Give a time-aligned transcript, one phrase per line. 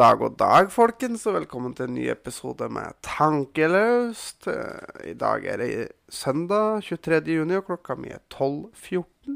[0.00, 4.46] dag, god dag, folkens, og velkommen til en ny episode med Tankeløst.
[4.48, 5.72] Eh, I dag er det
[6.08, 7.18] søndag 23.
[7.34, 9.34] juni, og klokka mi er 12.14.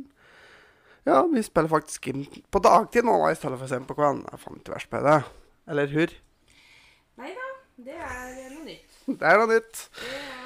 [1.05, 4.25] Ja, vi spiller faktisk inn på dagtid nå, i stedet for sent på kvelden.
[4.41, 5.19] Faen ikke verst på det.
[5.69, 6.17] Eller hur?
[7.21, 7.51] Nei da,
[7.91, 8.99] det er noe nytt.
[9.05, 9.85] Det er noe nytt.
[10.01, 10.44] Det er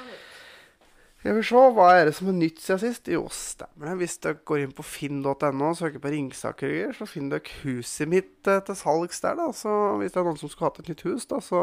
[1.19, 3.09] Jeg vil se, Hva er det som er nytt siden sist?
[3.11, 3.95] Jo, stemmer det.
[3.99, 8.47] Hvis dere går inn på finn.no og søker på Ringsaker, så finner dere huset mitt
[8.47, 9.35] eh, til salgs der.
[9.35, 9.49] da.
[9.51, 11.61] Så hvis det er noen som skulle hatt et nytt hus, da, så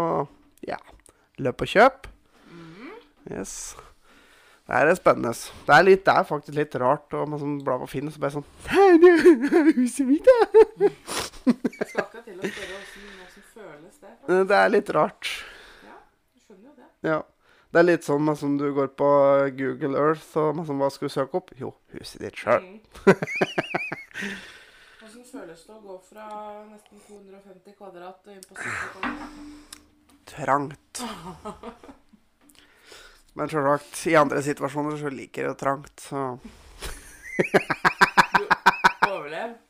[0.66, 0.76] ja.
[1.40, 2.08] Løp og kjøp.
[3.32, 3.76] Yes.
[4.66, 5.32] Det er spennende.
[5.66, 8.22] Det er, litt, det er faktisk litt rart å liksom bla på Finn og så
[8.22, 10.38] bare sånn Hei, det er huset mitt, ja.
[10.82, 14.10] Jeg skal akkurat til å spørre hvordan føles det.
[14.10, 14.48] faktisk.
[14.50, 15.30] Det er litt rart.
[15.86, 15.96] Ja,
[16.34, 16.90] du skjønner jo det.
[17.08, 17.20] Ja.
[17.76, 19.06] Det er litt sånn som du går på
[19.52, 21.50] Google Earth og liksom, hva skal du søke opp?
[21.60, 22.64] Jo, huset ditt sjøl.
[25.02, 26.24] Hvordan føles det å gå fra
[26.70, 29.76] nesten 250 kvadrat og inn på 70 kvadrat?
[30.32, 31.02] trangt.
[33.36, 36.38] Men sjølsagt, i andre situasjoner så liker jeg det trangt, så
[38.32, 39.60] Du overlever?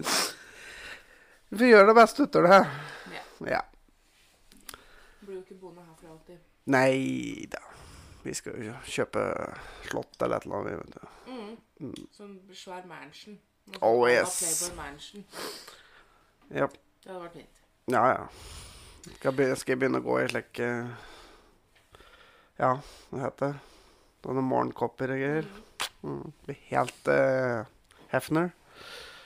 [1.50, 2.64] Vi får gjøre det beste ut av det.
[3.18, 3.26] Ja.
[3.58, 3.64] Ja.
[5.26, 6.38] Blir jo ikke boende her for alltid.
[6.70, 7.65] Nei da.
[8.26, 9.22] Vi skal jo kjøpe
[9.86, 10.96] slott eller et eller annet.
[10.96, 11.30] du.
[11.86, 11.92] Mm.
[12.16, 13.36] Sånn svær mansion.
[13.82, 14.38] Oh, yes.
[14.38, 15.24] Playboy Mansion.
[16.50, 16.68] Ja,
[17.02, 17.62] Det hadde vært fint.
[17.90, 18.04] ja.
[18.12, 18.28] ja.
[19.06, 20.88] Skal, jeg begynne, skal jeg begynne å gå i slik eh,
[22.58, 22.72] Ja,
[23.12, 23.74] hva heter det?
[24.26, 25.46] Sånne morgenkopper og greier.
[25.46, 26.16] Mm.
[26.16, 26.32] Mm.
[26.46, 27.68] Blir helt uh,
[28.10, 28.50] Hefner.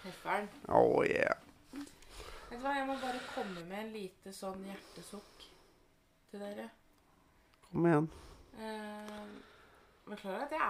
[0.02, 0.48] Hefferen.
[0.68, 1.40] Oh yeah.
[1.72, 5.46] Vet du hva, jeg må bare komme med en lite sånn hjertesukk
[6.32, 6.68] til dere.
[7.70, 8.10] Kom igjen.
[8.58, 9.20] Eh,
[10.10, 10.60] Beklager at jeg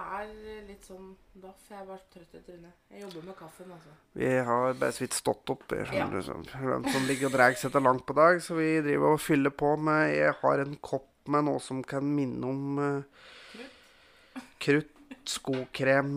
[0.45, 1.61] er litt sånn daff.
[1.65, 2.73] Jeg er bare trøtt i trynet.
[2.93, 3.93] Jeg jobber med kaffen, altså.
[4.13, 5.63] Vi har bare så vidt stått opp.
[5.73, 5.85] Ja.
[5.89, 6.43] skjønner du, sånn.
[6.51, 8.41] For som ligger og drar seg til langt på dag.
[8.45, 12.05] Så vi driver og fyller på med Jeg har en kopp med noe som kan
[12.05, 14.93] minne om uh, krutt,
[15.29, 16.13] skokrem,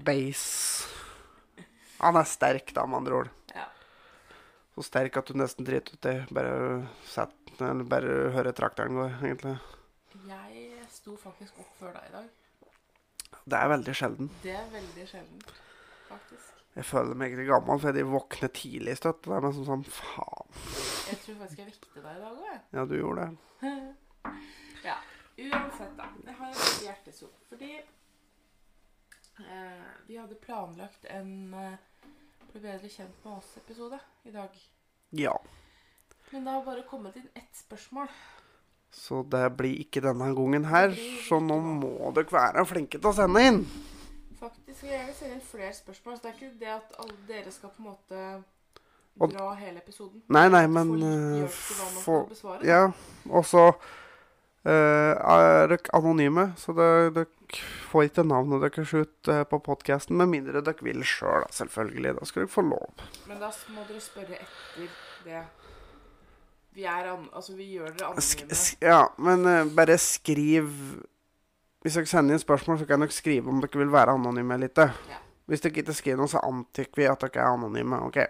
[0.00, 0.88] base.
[2.00, 3.32] Han er sterk, da, med andre ord.
[3.52, 3.68] Ja.
[4.76, 6.16] Så sterk at du nesten driter ut det.
[6.32, 6.56] Bare,
[7.04, 9.58] sett, eller bare høre trakteren gå, egentlig.
[11.02, 12.26] Sto faktisk opp før deg i dag.
[13.42, 14.28] Det er veldig sjelden.
[14.44, 15.40] Det er veldig sjelden,
[16.06, 16.50] faktisk.
[16.76, 19.24] Jeg føler meg egentlig gammel, for jeg våkner tidlig støtt.
[19.24, 20.52] Det er meg som sånn Faen.
[21.10, 22.60] Jeg tror faktisk jeg vekte deg i dag òg, jeg.
[22.76, 23.32] Ja, du gjorde det.
[24.86, 24.94] Ja.
[25.42, 26.06] Uansett, da.
[26.28, 27.34] Jeg har et hjertesukk.
[27.50, 27.72] Fordi
[29.42, 31.32] eh, vi hadde planlagt en
[31.64, 31.74] eh,
[32.52, 33.98] Bli bedre kjent med oss-episode
[34.28, 34.54] i dag.
[35.18, 35.34] Ja.
[36.30, 38.10] Men det har bare kommet inn ett spørsmål.
[38.92, 40.92] Så det blir ikke denne gangen her.
[41.26, 43.62] Så nå må dere være flinke til å sende inn.
[44.40, 46.16] Faktisk vil jeg gjerne sende inn flere spørsmål.
[46.18, 48.26] Så det er ikke det at alle dere skal på en måte
[49.20, 50.22] Og- dra hele episoden.
[50.28, 52.64] Nei, nei, men for, eh, besvare.
[52.64, 52.92] Ja.
[53.30, 53.74] Og så
[54.66, 57.26] uh, er dere anonyme, så dere
[57.90, 62.14] får ikke navnet deres ut uh, på podkasten med mindre dere vil sjøl, selvfølgelig.
[62.20, 63.04] Da skal dere få lov.
[63.28, 64.88] Men da må dere spørre etter
[65.24, 65.44] det.
[66.72, 68.58] Vi an altså vi gjør dere anonyme.
[68.80, 70.70] ja, men uh, bare skriv
[71.82, 74.78] Hvis dere sender inn spørsmål, så kan dere skrive om dere vil være anonyme litt.
[74.78, 75.18] Ja.
[75.50, 77.98] Hvis dere ikke skriver noe, så antar vi at dere er anonyme.
[78.06, 78.20] OK.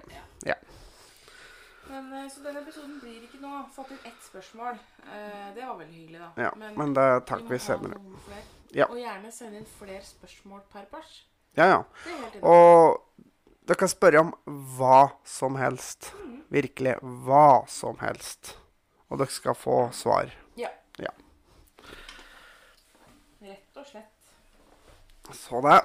[1.93, 3.67] Men, uh, så denne episoden blir ikke noe.
[3.75, 4.81] Fått inn ett spørsmål.
[5.05, 6.31] Uh, det var veldig hyggelig, da.
[6.47, 8.01] Ja, men det takker vi senere.
[8.73, 8.89] Ja.
[8.89, 11.13] Og gjerne sende inn flere spørsmål per pers.
[11.59, 11.81] Ja, ja.
[12.07, 12.45] Det er.
[12.49, 13.03] Og
[13.63, 14.33] dere kan spørre om
[14.77, 16.13] hva som helst.
[16.53, 16.97] Virkelig
[17.27, 18.57] hva som helst.
[19.09, 20.33] Og dere skal få svar.
[20.59, 21.13] Ja.
[23.43, 24.33] Rett og slett.
[25.33, 25.79] Så det.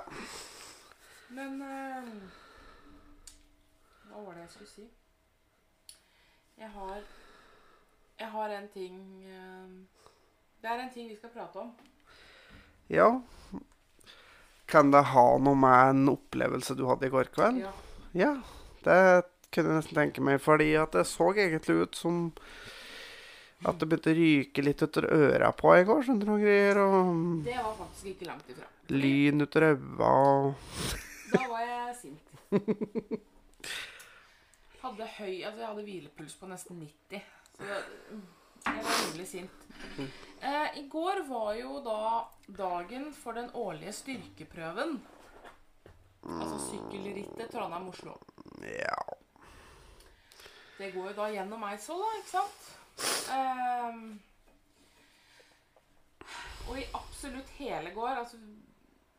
[1.30, 2.08] Men uh,
[4.10, 4.88] Hva var det jeg skulle si?
[6.58, 7.02] Jeg har
[8.20, 8.96] Jeg har en ting
[9.28, 9.70] uh,
[10.62, 11.76] Det er en ting vi skal prate om.
[12.90, 13.10] Ja.
[14.68, 17.62] Kan det ha noe med en opplevelse du hadde i går kveld?
[17.64, 17.72] Ja.
[18.18, 18.34] Ja,
[18.84, 18.98] det
[19.54, 20.42] kunne jeg nesten tenke meg.
[20.44, 22.26] Fordi at det så egentlig ut som
[23.66, 26.04] at det begynte å ryke litt utover øra på i går.
[26.06, 28.68] skjønner du noe greier, Og Det var faktisk ikke langt ifra.
[28.94, 30.56] lyn utover øya og
[31.32, 32.28] Da var jeg sint.
[34.84, 37.22] Hadde høy Altså, jeg hadde hvilepuls på nesten 90.
[37.58, 37.64] Så
[38.66, 39.68] jeg var rimelig sint.
[40.42, 42.02] Eh, I går var jo da
[42.58, 44.98] dagen for den årlige styrkeprøven.
[46.28, 48.18] Altså sykkelrittet Trondheim-Oslo.
[48.68, 48.98] Ja.
[50.78, 52.60] Det går jo da gjennom Eidsvoll, da, ikke sant?
[53.34, 53.96] Eh,
[56.68, 58.38] og i absolutt hele går altså,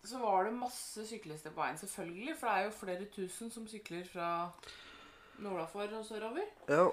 [0.05, 2.37] så var det masse syklister på veien, selvfølgelig.
[2.39, 4.29] For det er jo flere tusen som sykler fra
[5.43, 6.47] Nordafor og sørover.
[6.69, 6.87] ja.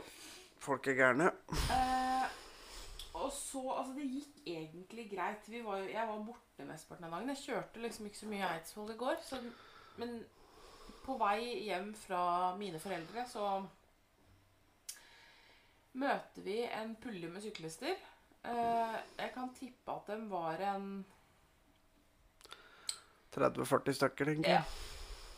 [0.60, 1.32] Folk er gærne.
[1.72, 2.28] Eh,
[3.14, 5.50] og så Altså, det gikk egentlig greit.
[5.50, 7.30] Vi var jo, jeg var borte mesteparten av dagen.
[7.30, 9.16] Jeg kjørte liksom ikke så mye Eidsvoll i går.
[9.24, 9.40] Så,
[9.98, 10.26] men
[11.06, 13.64] på vei hjem fra mine foreldre så
[15.96, 17.96] møter vi en pulje med syklister.
[18.46, 20.90] Eh, jeg kan tippe at de var en
[23.36, 24.56] 30-40 stykker, tenker Ja.
[24.56, 24.64] jeg.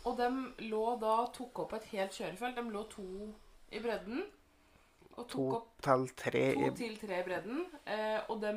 [0.05, 0.29] Og de
[0.69, 2.55] lå da tok opp et helt kjørefelt.
[2.55, 3.05] De lå to
[3.71, 4.23] i bredden.
[5.17, 7.63] Og tok To opp til tre i to til tre i bredden.
[7.89, 8.51] Eh, og de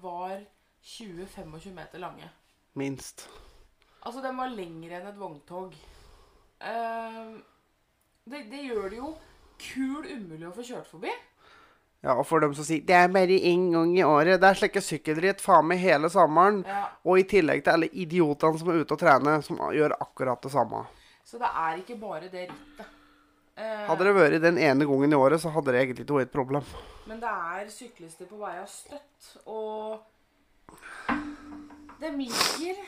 [0.00, 0.38] var
[0.86, 2.30] 20-25 meter lange.
[2.74, 3.28] minst.
[4.06, 5.72] Altså, de var lengre enn et vogntog.
[6.60, 7.36] Eh,
[8.30, 9.14] det, det gjør det jo
[9.60, 11.12] kul umulig å få kjørt forbi.
[12.04, 14.54] Ja, og for dem som sier 'det er bare én gang i året', det er
[14.54, 16.62] slike sykkelritt faen meg hele sommeren.
[16.66, 20.40] Ja, Og i tillegg til alle idiotene som er ute og trener, som gjør akkurat
[20.42, 20.86] det samme.
[21.24, 22.86] så det er ikke bare det rittet.
[23.56, 26.28] Eh, Hadde det vært den ene gangen i året, så hadde det egentlig ikke vært
[26.28, 26.66] et problem.
[27.08, 30.04] Men det er syklister på vei av støtt, og
[32.02, 32.82] det ligger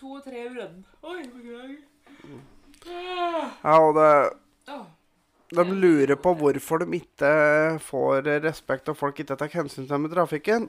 [0.00, 0.66] to og tre i.
[1.06, 1.78] Oi, beklager.
[3.62, 4.10] Ja, og det,
[5.54, 7.32] de lurer på hvorfor de ikke
[7.86, 10.66] får respekt og folk ikke tar hensyn til dem i trafikken.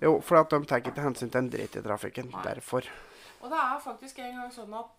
[0.00, 2.28] Jo, fordi at de tar ikke hensyn til en dritt i trafikken.
[2.44, 2.84] Derfor.
[3.40, 4.92] Og det er faktisk en gang sånn at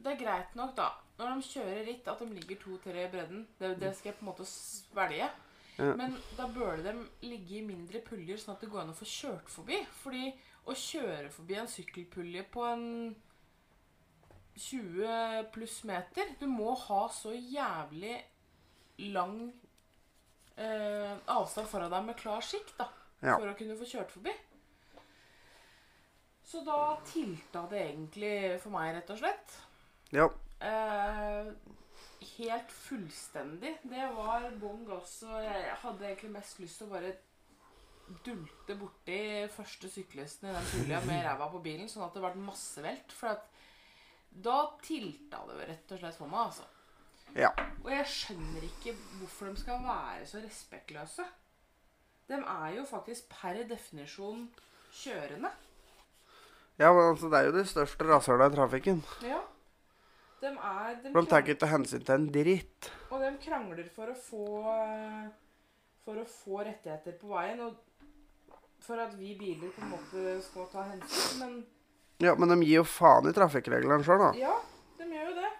[0.00, 3.46] det er greit nok, da, når de kjører ritt, at de ligger to-tre i bredden.
[3.60, 5.30] Det, det skal jeg på en måte svelge.
[5.80, 5.94] Ja.
[5.96, 6.92] Men da bør de
[7.24, 9.78] ligge i mindre puljer, sånn at det går an å få kjørt forbi.
[10.02, 10.26] Fordi
[10.68, 12.86] å kjøre forbi en sykkelpulje på en
[14.60, 18.16] 20 pluss meter Du må ha så jævlig
[19.14, 19.36] lang
[20.60, 22.90] eh, avstand foran deg med klar sikt da,
[23.22, 23.38] Ja.
[23.38, 24.34] for å kunne få kjørt forbi.
[26.44, 29.56] Så da tilta det egentlig for meg, rett og slett.
[30.12, 30.26] Ja.
[30.60, 31.52] Eh,
[32.36, 33.74] helt fullstendig.
[33.82, 37.14] Det var bånn gass, og jeg hadde egentlig mest lyst til å bare
[38.26, 39.20] dulte borti
[39.54, 43.14] første syklisten i den pulja med ræva på bilen, sånn at det ble massevelt.
[43.16, 43.46] For at
[44.30, 46.68] da tilta det rett og slett for meg, altså.
[47.38, 47.50] Ja.
[47.84, 51.26] Og jeg skjønner ikke hvorfor de skal være så respektløse.
[52.30, 54.48] De er jo faktisk per definisjon
[54.94, 55.50] kjørende.
[56.78, 59.02] ja, men altså, det er jo de største raserne i trafikken.
[59.22, 59.40] Ja.
[60.40, 62.90] De er de de tar ikke hensyn til en dritt.
[63.12, 64.44] Og de krangler for å få
[66.04, 67.60] For å få rettigheter på veien.
[67.60, 67.76] Og
[68.80, 71.38] for at vi biler på en måte skal ta hensyn.
[71.42, 71.58] Men
[72.24, 74.30] Ja, men de gir jo faen i trafikkreglene sjøl, da.
[74.36, 74.54] ja,
[74.98, 75.50] de gjør jo det.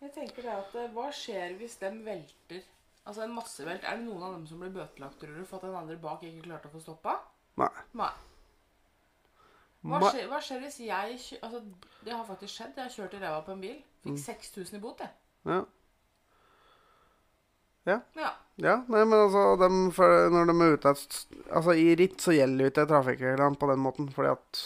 [0.00, 2.64] Jeg tenker det at eh, Hva skjer hvis de velter?
[3.08, 3.84] Altså en massevelt.
[3.88, 6.24] Er det noen av dem som blir bøtelagt tror du, for at den andre bak
[6.28, 7.14] ikke klarte å få stoppa?
[7.60, 7.70] Nei.
[7.96, 8.10] Nei.
[9.86, 11.62] Hva skjer, hva skjer hvis jeg Altså,
[12.04, 12.74] det har faktisk skjedd.
[12.76, 13.76] Jeg har kjørt i ræva på en bil.
[14.04, 15.10] Fikk 6000 i bot, jeg.
[15.48, 15.62] Ja.
[17.88, 18.00] Ja.
[18.58, 19.68] Ja, nei, men altså, de,
[20.34, 24.10] når de er ute Altså, i ritt så gjelder jo ikke trafikkreglene på den måten,
[24.12, 24.62] fordi at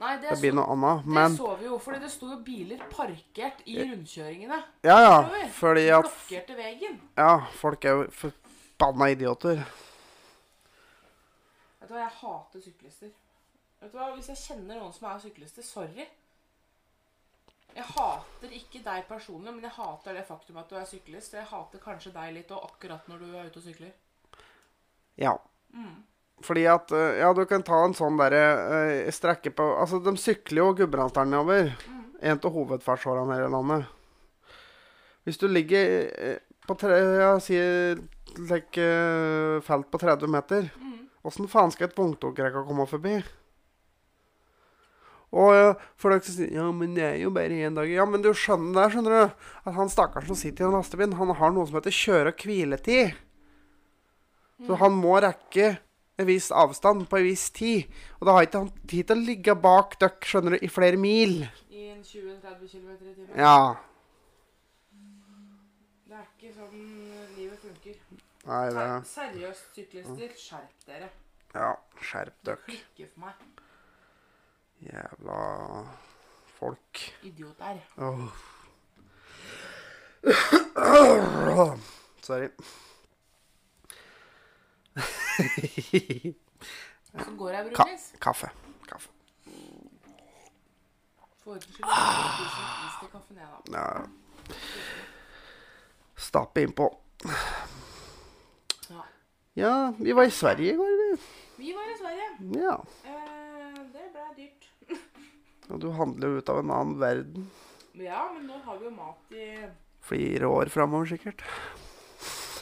[0.00, 1.08] Nei, det, det blir noe annet.
[1.12, 4.60] det så vi jo, fordi det sto jo biler parkert i rundkjøringene.
[4.86, 5.16] Ja, ja,
[5.52, 7.00] fordi at Blokkerte veien.
[7.20, 9.60] Ja, folk er jo forbanna idioter.
[11.80, 13.12] Vet du hva, jeg hater syklister.
[13.80, 16.06] Vet du hva, Hvis jeg kjenner noen som er syklister, sorry.
[17.70, 21.36] Jeg hater ikke deg personlig, men jeg hater det faktum at du er syklist.
[21.38, 23.92] Jeg hater kanskje deg litt òg, akkurat når du er ute og sykler.
[25.20, 25.36] Ja.
[25.72, 26.00] Mm.
[26.42, 28.42] Fordi at eh, Ja, du kan ta en sånn derre
[29.04, 31.72] eh, strekke på Altså, de sykler jo Gudbrandsdalen nedover.
[31.86, 32.04] Mm.
[32.32, 33.84] En av hovedfartsårene her i landet.
[35.28, 37.58] Hvis du ligger eh, på tre, ja, si
[38.50, 38.86] like,
[39.66, 41.46] felt på 30 meter, Mm.
[41.52, 43.18] faen skal et vogntogrekke komme forbi?
[45.30, 48.22] Og eh, for dere sier ja, men det er jo bare én dag Ja, men
[48.24, 49.44] du skjønner det, skjønner du.
[49.62, 52.42] At han stakkaren som sitter i den lastebilen, han har noe som heter kjøre- og
[52.46, 53.14] hviletid.
[54.66, 55.68] Så han må rekke
[56.20, 57.86] en viss avstand på en viss tid.
[58.18, 60.98] Og da har ikke han tid til å ligge bak dere, skjønner du, i flere
[61.00, 61.46] mil.
[61.70, 63.30] I en 20-30 km i timen.
[63.38, 63.54] Ja.
[66.10, 66.84] Det er ikke sånn
[67.38, 67.96] livet funker.
[68.50, 71.08] Nei, det Nei, seriøst, syklister, skjerp dere.
[71.54, 71.70] Ja,
[72.02, 72.66] skjerp Det dere.
[72.66, 73.59] klikker for meg.
[74.80, 75.86] Jævla
[76.46, 76.98] folk.
[77.22, 77.78] Idioter.
[77.96, 78.28] Oh.
[82.22, 82.48] Sorry.
[87.24, 88.12] Så går Ka brunis.
[88.20, 88.48] kaffe.
[88.88, 89.08] Kaffe.
[91.42, 93.78] For ordens skyld, jeg til kaffen, jeg, da.
[93.78, 93.86] Ja.
[96.16, 96.86] Stappe innpå.
[98.90, 99.00] Ja.
[99.56, 101.22] Ja, vi var i Sverige i går, vi.
[101.64, 102.26] Vi var i Sverige.
[102.62, 102.76] Ja.
[103.04, 103.39] Eh, det.
[105.70, 107.46] Og du handler jo ut av en annen verden.
[108.00, 109.46] Ja, men nå har vi jo mat i
[110.00, 111.42] Flere år framover, sikkert.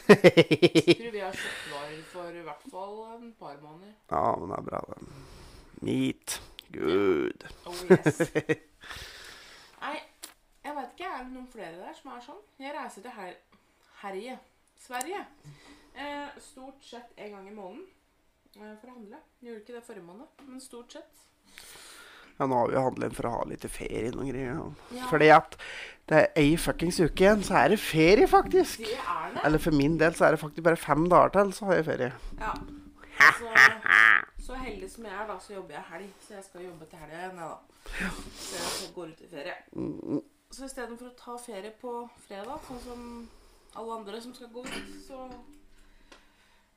[0.09, 3.93] Tror vi har kjøttvarer for i hvert fall en par måneder.
[4.09, 4.99] Ja, men det er bra, det.
[5.85, 6.39] Meat.
[6.73, 7.45] Good.
[7.65, 8.19] Oh yes.
[9.83, 9.95] Nei,
[10.65, 11.07] jeg vet ikke.
[11.07, 12.41] Er det noen flere der som er sånn?
[12.61, 13.37] Jeg reiser til her
[14.03, 14.35] herje.
[14.79, 15.23] Sverige.
[15.95, 17.87] Eh, stort sett en gang i måneden
[18.55, 19.21] eh, for å handle.
[19.39, 21.25] Jeg gjorde ikke det forrige måned, men stort sett.
[22.39, 24.59] Ja, nå har vi jo handlet for å ha litt ferie og greier.
[24.95, 25.07] Ja.
[25.11, 25.57] Fordi at
[26.09, 28.79] det er ei fuckings uke igjen, så er det ferie, faktisk.
[28.81, 29.41] Det er det.
[29.45, 31.85] Eller for min del så er det faktisk bare fem dager til, så har jeg
[31.91, 32.11] ferie.
[32.39, 32.53] Ja.
[33.19, 33.51] Så,
[34.47, 36.09] så heldig som jeg er, da, så jobber jeg helg.
[36.25, 38.09] Så jeg skal jobbe til helga igjen, jeg, da.
[38.39, 39.55] Så jeg går ut i ferie.
[39.75, 41.93] Mm, Så istedenfor å ta ferie på
[42.25, 43.03] fredag, sånn som
[43.77, 45.27] alle andre som skal gå ut, så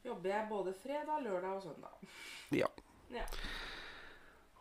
[0.05, 2.11] jobber jeg både fredag, lørdag og søndag.
[2.53, 2.69] Ja.
[3.15, 3.25] Ja.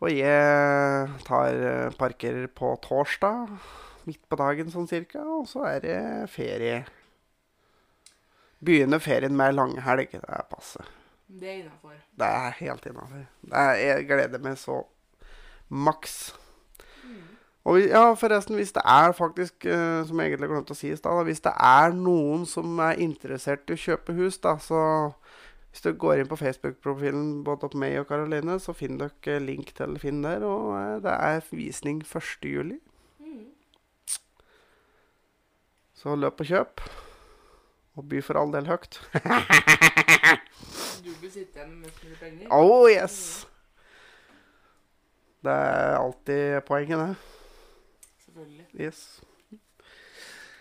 [0.02, 3.52] Og jeg tar eh, parker på torsdag,
[4.08, 5.98] midt på dagen sånn cirka, og så er det
[6.32, 6.80] ferie.
[8.62, 10.10] Begynner ferien med langhelg.
[10.14, 10.82] Det er passe.
[11.32, 11.94] Det er innafor.
[12.18, 13.22] Det er helt innafor.
[13.78, 14.82] Jeg gleder meg så
[15.72, 16.32] maks.
[17.64, 20.90] Og vi- ja, forresten, hvis det er faktisk, eh, som jeg egentlig glemte å si
[20.90, 25.14] i stad, hvis det er noen som er interessert i å kjøpe hus, da, så
[25.72, 29.72] hvis du går inn på Facebook-profilen både på meg og Karoline, så finner dere link
[29.72, 32.44] til Finn der, og eh, det er visning 1.
[32.44, 32.76] juli.
[33.16, 33.46] Mm.
[35.96, 36.84] Så løp og kjøp.
[37.96, 39.00] Og by for all del høyt.
[41.04, 42.46] Du vil sitte igjen med mest mulig penger.
[42.52, 43.16] Oh yes!
[45.42, 47.16] Det er alltid poenget, det.
[48.24, 48.66] Selvfølgelig.
[48.76, 49.20] Yes.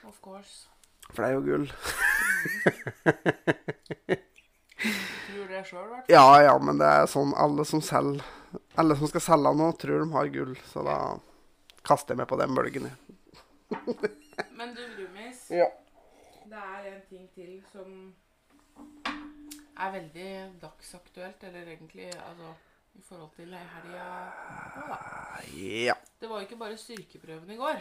[0.07, 0.69] Of course.
[1.11, 1.71] For det er jo gull.
[4.81, 6.13] Tror det sjøl, i hvert fall.
[6.13, 8.23] Ja, ja, men det er sånn alle som selger
[8.81, 10.55] Alle som skal selge noe, tror de har gull.
[10.71, 10.95] Så da
[11.87, 12.89] kaster jeg meg på den bølgen.
[12.89, 12.97] jeg.
[14.57, 15.67] Men du, Brumis, Ja.
[16.51, 18.11] det er en ting til som
[19.81, 20.27] er veldig
[20.61, 22.51] dagsaktuelt, eller egentlig altså
[22.99, 24.07] i forhold til helga
[24.75, 24.97] nå, da.
[25.55, 25.95] ja.
[26.19, 27.79] Det var jo ikke bare styrkeprøven i går.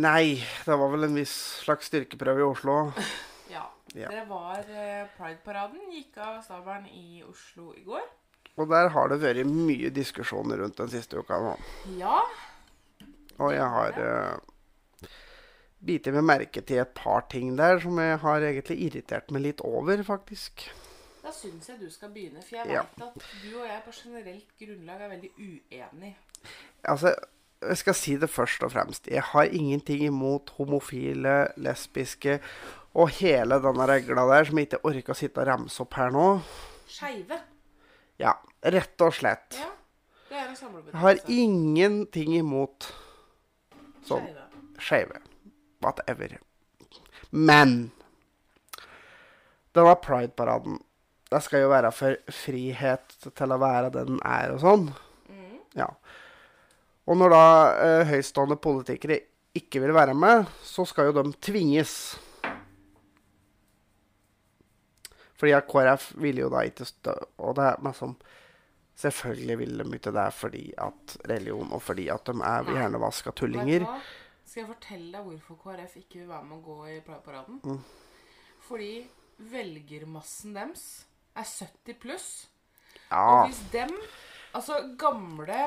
[0.00, 2.78] Nei, det var vel en viss slags styrkeprøve i Oslo.
[3.50, 3.64] Ja.
[3.96, 4.10] Ja.
[4.12, 5.88] Det var eh, Pride-paraden.
[5.94, 8.04] Gikk av stabelen i Oslo i går.
[8.58, 11.54] Og der har det vært mye diskusjoner rundt den siste uka nå.
[12.00, 12.18] Ja.
[13.38, 15.08] Og jeg har uh,
[15.78, 19.62] bitt meg merke til et par ting der som jeg har egentlig irritert meg litt
[19.62, 20.66] over, faktisk.
[21.22, 22.82] Da syns jeg du skal begynne, for jeg Ja.
[22.82, 26.16] vet at du og jeg på generelt grunnlag er veldig uenige.
[26.82, 27.14] Altså,
[27.60, 29.08] jeg skal si det først og fremst.
[29.10, 32.38] Jeg har ingenting imot homofile, lesbiske
[32.98, 36.12] og hele denne regla der som jeg ikke orker å sitte og ramse opp her
[36.14, 36.26] nå.
[36.88, 37.40] Skeive.
[38.18, 39.58] Ja, rett og slett.
[39.58, 39.72] Ja.
[40.28, 42.90] Det er en har ingenting imot
[44.04, 44.26] sånn
[44.78, 45.22] Skeive.
[45.82, 46.36] Whatever.
[47.30, 47.90] Men
[49.76, 50.78] denne pride-paraden
[51.28, 54.86] Det skal jo være for frihet til å være den er og sånn.
[55.28, 55.58] Mm.
[55.76, 55.90] Ja.
[57.08, 57.44] Og når da
[57.82, 59.20] eh, høytstående politikere
[59.56, 61.94] ikke vil være med, så skal jo de tvinges.
[65.38, 67.14] Fordi at KrF vil jo da ikke stø...
[67.38, 68.16] Og det er meg som
[68.98, 73.84] Selvfølgelig vil de ikke det fordi at religion, og fordi at de er hjernevaska tullinger.
[74.42, 77.60] Skal jeg fortelle deg hvorfor KrF ikke vil være med å gå i Pride-paraden?
[77.62, 77.78] Mm.
[78.66, 78.90] Fordi
[79.52, 80.82] velgermassen deres
[81.38, 82.26] er 70 pluss.
[83.06, 83.94] Ja, Og hvis dem,
[84.50, 85.60] altså gamle,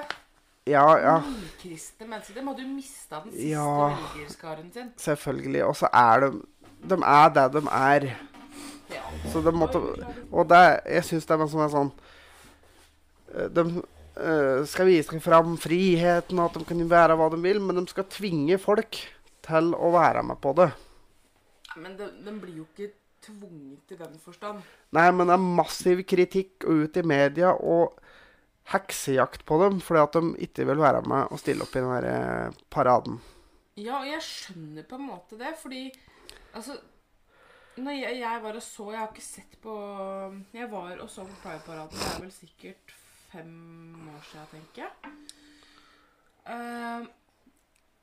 [0.70, 1.16] ja, ja.
[1.26, 3.70] nykristne mennesker Dem hadde jo mista den siste Ja.
[3.96, 4.92] velgerskaren sin.
[4.98, 5.64] Selvfølgelig.
[5.66, 6.42] Og så er de
[6.82, 8.06] De er det de er.
[8.92, 9.02] Ja.
[9.32, 9.78] Så de måtte
[10.32, 11.92] Og det, jeg syns det er noe som er sånn
[13.34, 13.66] eh, De
[14.18, 17.88] uh, skal vise fram friheten, og at de kan være hva de vil, men de
[17.90, 18.98] skal tvinge folk
[19.42, 20.72] til å være med på det.
[21.78, 22.92] Men de, de blir jo ikke
[23.24, 24.62] tvunget i den forstand.
[24.92, 27.98] Nei, men det er massiv kritikk ut i media og
[28.72, 31.92] heksejakt på dem fordi at de ikke vil være med og stille opp i den
[31.92, 33.20] der eh, paraden.
[33.80, 35.86] Ja, og jeg skjønner på en måte det, fordi
[36.54, 36.78] altså
[37.80, 39.76] når jeg, jeg var og så Jeg har ikke sett på
[40.54, 41.96] Jeg var og så på Pride-paraden.
[41.96, 42.96] Det er vel sikkert
[43.32, 45.14] fem år siden, tenker jeg.
[46.52, 47.08] Uh,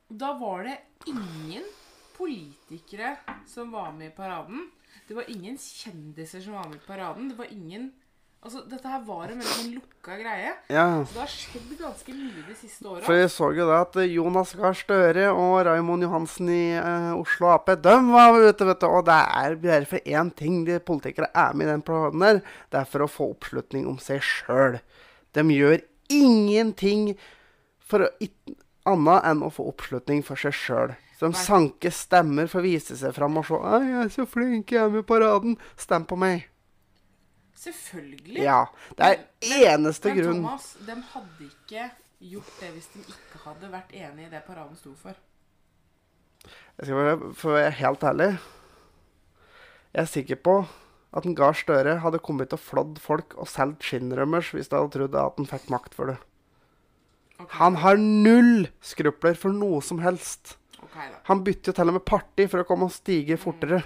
[0.08, 0.78] da var det
[1.10, 1.66] ingen
[2.16, 4.70] politikere som var med i paraden.
[5.08, 7.28] Det var ingen kjendiser som var med i paraden.
[7.28, 7.90] Det var ingen
[8.38, 10.52] Altså, dette her var en veldig sånn lukka greie.
[10.70, 10.84] Ja.
[11.02, 13.00] Så det har skjedd ganske mye de siste åra.
[13.02, 17.48] For jeg så jo da at Jonas Gahr Støre og Raymond Johansen i eh, Oslo
[17.50, 18.86] Ap de var ute, vet du.
[18.86, 22.38] Og det er bare for én ting de politikere er med i den planen der.
[22.70, 24.78] Det er for å få oppslutning om seg sjøl.
[25.34, 25.82] De gjør
[26.14, 27.10] ingenting
[27.90, 28.12] for å,
[28.88, 30.94] annet enn å få oppslutning for seg sjøl.
[31.18, 34.28] Så de sanker stemmer for å vise seg fram og se 'Å, jeg er så
[34.30, 35.58] flink, jeg er med i paraden.
[35.74, 36.46] Stem på meg.'
[37.58, 38.42] Selvfølgelig.
[38.44, 38.64] Ja.
[38.94, 40.42] Det er eneste Men grunn.
[40.44, 41.88] Thomas, de hadde ikke
[42.30, 45.18] gjort det hvis de ikke hadde vært enig i det paraden sto for.
[46.78, 48.28] Jeg skal være, For å være helt ærlig
[49.90, 50.54] Jeg er sikker på
[51.18, 54.92] at en Gahr Støre hadde kommet og flådd folk og solgt skinnrømmers hvis de hadde
[54.94, 56.18] trodd at han fikk makt for det.
[57.38, 57.54] Okay.
[57.58, 60.58] Han har null skrupler for noe som helst.
[60.84, 61.08] Okay.
[61.30, 63.80] Han bytter jo til og med parti for å komme og stige fortere.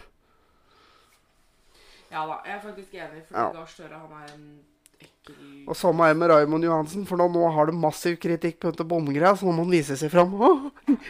[2.13, 3.49] Ja da, jeg er faktisk enig, for Ja.
[3.57, 4.61] Gahr Støre han er en
[5.01, 8.85] ekkel Og samme er med Raymond Johansen, for nå, nå har du massiv kritikk på
[8.85, 10.35] bomgreia, så nå må han vise seg fram.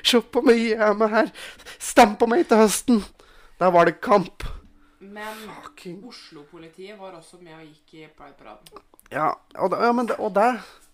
[0.04, 1.32] Se på meg, jeg er med her.
[1.78, 3.02] Stem på meg til høsten.
[3.59, 4.44] Der var Det kamp.
[5.00, 5.35] Men
[6.06, 8.82] Oslo-politiet var også med og gikk i Pride-paraden.
[9.12, 10.47] Ja, og, det, ja, men det, og det,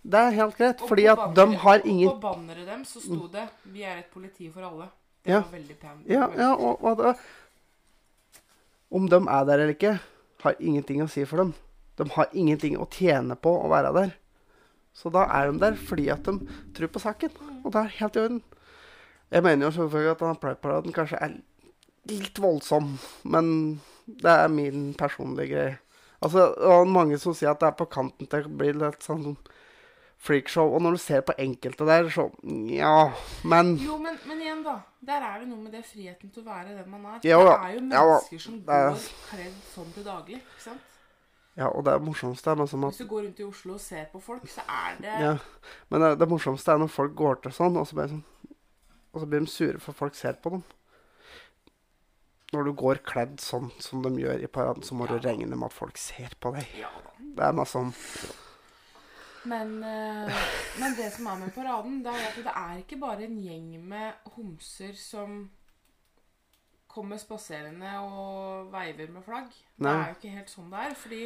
[0.03, 3.29] det er helt greit, Og fordi at de har ingen På banneret dem så sto
[3.29, 4.89] det 'Vi er et politi for alle'.
[5.25, 5.41] Det Ja.
[5.41, 6.07] var veldig pent.
[6.09, 7.17] Ja, ja og, og det,
[8.89, 9.99] Om de er der eller ikke,
[10.43, 11.53] har ingenting å si for dem.
[11.99, 14.15] De har ingenting å tjene på å være der.
[14.97, 16.39] Så da er de der fordi at de
[16.75, 17.35] tror på saken.
[17.65, 18.41] Og det er helt i orden.
[19.29, 21.37] Jeg mener jo selvfølgelig at denne Pride-paraden kanskje er
[22.09, 22.95] litt voldsom,
[23.29, 23.51] men
[24.09, 25.75] det er min personlige greie.
[26.25, 29.37] Altså, og mange som sier at det er på kanten til å bli litt sånn
[30.19, 30.73] freakshow.
[30.75, 32.29] Og når du ser på enkelte der, så
[32.75, 33.13] Ja,
[33.45, 34.81] men Jo, men, men igjen, da.
[35.07, 37.21] Der er det noe med det friheten til å være den man er.
[37.25, 40.41] Ja, det er jo ja mennesker som det er- går kledd sånn til daglig.
[40.43, 40.81] ikke sant?
[41.59, 43.81] Ja, og det morsomste er liksom som at Hvis du går rundt i Oslo og
[43.81, 45.37] ser på folk, så er det Ja,
[45.91, 48.23] men det, det morsomste er når folk går til sånn, og så, sånn,
[49.13, 50.63] og så blir de sure for folk ser på dem.
[52.53, 55.19] Når du går kledd sånn som de gjør i paraden, så må Ja.
[55.19, 56.67] du regne med at folk ser på deg.
[56.79, 56.89] Ja.
[57.19, 57.93] Det er meg sånn
[59.45, 60.33] Men, eh,
[60.81, 63.89] men det som er med paraden, det er at det er ikke bare en gjeng
[63.89, 65.51] med homser som
[66.89, 69.47] kommer spaserende og veiver med flagg.
[69.77, 70.95] Det er jo ikke helt sånn det er.
[70.99, 71.21] Fordi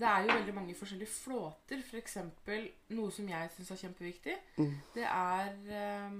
[0.00, 1.82] det er jo veldig mange forskjellige flåter.
[1.86, 4.36] For eksempel noe som jeg syns er kjempeviktig.
[4.58, 4.76] Mm.
[4.94, 6.12] Det er eh,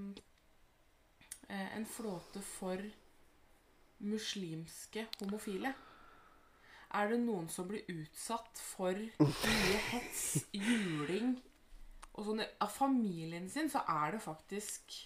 [1.76, 2.78] en flåte for
[4.00, 5.74] muslimske homofile.
[6.90, 11.36] Er det noen som blir utsatt for mye hets, juling
[12.18, 14.96] og sånn av familien sin, så er det faktisk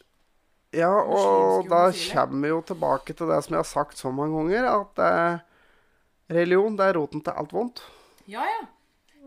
[0.75, 4.40] Ja, og da kommer vi jo tilbake til det som jeg har sagt så mange
[4.40, 5.44] ganger, at eh,
[6.35, 7.85] religion det er roten til alt vondt.
[8.27, 8.64] Ja, ja.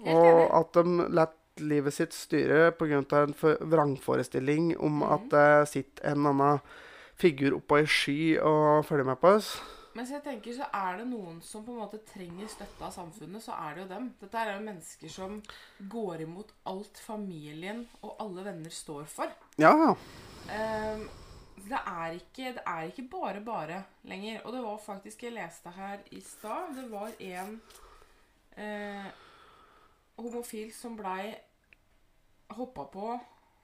[0.01, 0.49] Helt Og enig.
[0.59, 2.99] at de lar livet sitt styre pga.
[3.21, 3.33] en
[3.71, 5.07] vrangforestilling om mm.
[5.13, 6.59] at det sitter en annen
[7.17, 9.55] figur oppå ei sky og følger med på oss.
[9.97, 13.41] Mens jeg tenker så er det noen som på en måte trenger støtte av samfunnet,
[13.41, 14.09] så er det jo dem.
[14.21, 15.39] Dette er jo mennesker som
[15.93, 19.33] går imot alt familien og alle venner står for.
[19.57, 19.73] Ja.
[20.53, 21.07] Ehm,
[21.63, 24.43] det, er ikke, det er ikke bare bare lenger.
[24.45, 26.75] Og det var faktisk Jeg leste her i stad.
[26.77, 27.57] Det var en
[28.53, 29.09] eh,
[30.21, 31.33] homofil som blei
[32.53, 33.11] hoppa på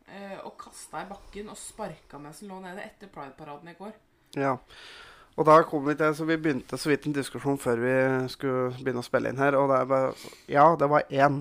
[0.10, 3.93] eh, og kasta i bakken og sparka mens han lå nede etter Pride-paraden i går.
[4.41, 4.58] Ja.
[5.34, 7.93] Og da kom vi til, så vi begynte så vidt en diskusjon før vi
[8.30, 9.58] skulle begynne å spille inn her.
[9.58, 10.13] Og det er bare
[10.52, 11.39] Ja, det var én.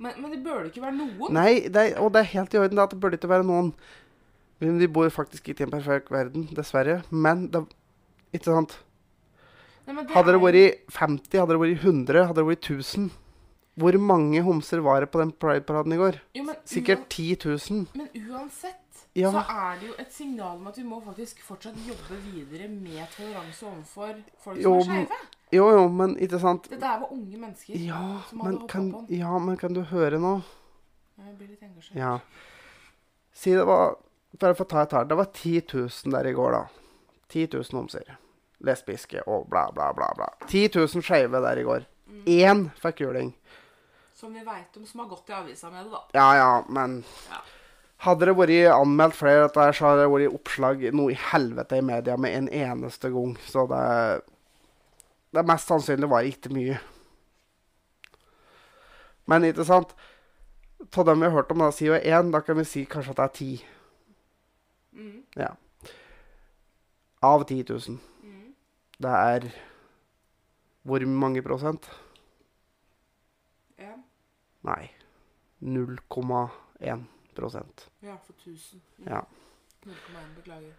[0.00, 1.34] Men, men det burde ikke være noen.
[1.36, 3.72] Nei, det er, og det er helt i orden at det burde ikke være noen.
[4.60, 7.02] Men Vi bor faktisk ikke i en perfekt verden, dessverre.
[7.10, 7.66] Men det
[8.32, 8.78] Ikke sant?
[9.86, 13.08] Nei, men Hadde det vært 50, hadde det vært 100, hadde det vært 1000
[13.80, 16.18] Hvor mange homser var det på den Pride-paraden i går?
[16.36, 17.86] jo, men, Sikkert 10 000.
[17.96, 18.78] Men uansett
[19.18, 19.30] Ja.
[19.34, 23.08] så er det jo et signal om at vi må faktisk fortsatt jobbe videre med
[23.16, 25.18] toleranse overfor folk Jo, som er skeive.
[25.52, 26.68] Jo, jo, men ikke sant?
[26.70, 29.18] Dette er jo unge mennesker Ja, som hadde men kan, på den.
[29.18, 30.36] ja, men kan du høre nå?
[31.18, 31.96] Jeg blir litt engasjert.
[31.98, 32.18] Ja.
[33.32, 33.96] Si det var
[34.38, 35.08] Bare for å ta et tall.
[35.10, 36.60] Det var 10 000 der i går, da.
[37.34, 38.12] 10 000 homser.
[38.62, 40.12] Lesbiske og bla, bla, bla.
[40.14, 40.28] bla.
[40.46, 41.82] 10 000 skeive der i går.
[42.06, 42.22] Mm.
[42.30, 43.32] Én fikk juling.
[44.14, 46.04] Som vi veit om, som har gått i avisa med det, da.
[46.14, 47.40] Ja, ja, men Ja.
[48.00, 51.18] Hadde det vært anmeldt flere, av dette her, så hadde det vært oppslag noe i
[51.20, 53.34] helvete i media med en eneste gang.
[53.44, 54.22] Så det
[55.30, 56.80] Det mest sannsynlig var ikke mye.
[59.30, 59.92] Men ikke sant?
[60.96, 63.12] Av dem vi har hørt om, da sier jo én, da kan vi si kanskje
[63.12, 63.50] at det er ti.
[64.92, 65.22] Mm.
[65.36, 65.52] Ja.
[67.22, 68.00] Av 10 000.
[68.24, 68.54] Mm.
[68.98, 69.46] Det er
[70.82, 71.86] hvor mange prosent?
[73.78, 73.94] Ja.
[74.66, 74.90] Nei.
[75.60, 77.19] 0,1 prosent.
[78.02, 78.80] Ja, for 1000.
[78.98, 79.06] Mm.
[79.06, 79.20] Ja.
[79.86, 80.72] 0,1, beklager.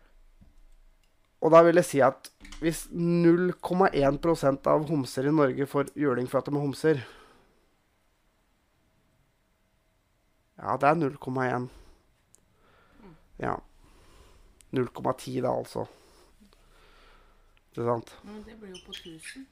[1.41, 2.29] Og da vil jeg si at
[2.61, 7.01] hvis 0,1% av homser i Norge får juling for at de er homser
[10.61, 11.69] Ja, det er 0,1.
[13.41, 13.55] Ja.
[14.71, 15.87] 0,10 da, altså.
[17.71, 18.13] Ikke sant?
[18.23, 19.47] Men det blir jo på 1000.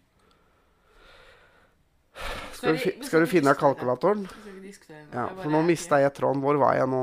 [2.54, 4.26] Skal du, skal du finne kalkulatoren?
[5.14, 6.42] Ja, for nå mista jeg tråden.
[6.44, 7.02] Hvor var jeg nå?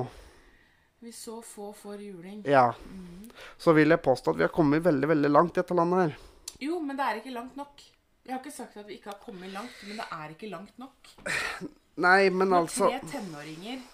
[1.07, 2.43] Vi så få for juling.
[2.49, 2.69] Ja.
[2.91, 3.31] Mhm.
[3.59, 6.17] Så vil jeg påstå at vi har kommet veldig, veldig langt i dette landet her.
[6.61, 7.83] Jo, men det er ikke langt nok.
[8.27, 10.79] Jeg har ikke sagt at vi ikke har kommet langt, men det er ikke langt
[10.83, 11.11] nok.
[12.07, 13.85] Nei, men Når altså tre tenåringer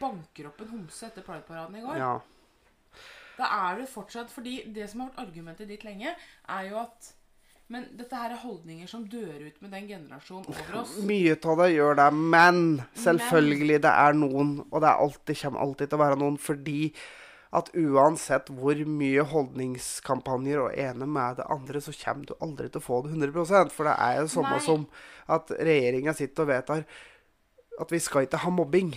[0.00, 2.18] banker opp en homse etter Pride-paraden i går, Ja.
[3.38, 6.12] da er det fortsatt Fordi det som har vært argumentet ditt lenge,
[6.48, 7.12] er jo at
[7.70, 10.96] Men dette her er holdninger som dør ut med den generasjonen over oss.
[11.10, 12.60] Mye av det gjør det, men
[12.98, 16.80] selvfølgelig det er noen, og det er alltid, kommer alltid til å være noen, fordi
[17.50, 22.78] at uansett hvor mye holdningskampanjer og ene med det andre, så kommer du aldri til
[22.78, 24.66] å få det 100% For det er jo samme Nei.
[24.66, 24.84] som
[25.30, 26.84] at regjeringa sitter og vedtar
[27.80, 28.92] at vi skal ikke ha mobbing.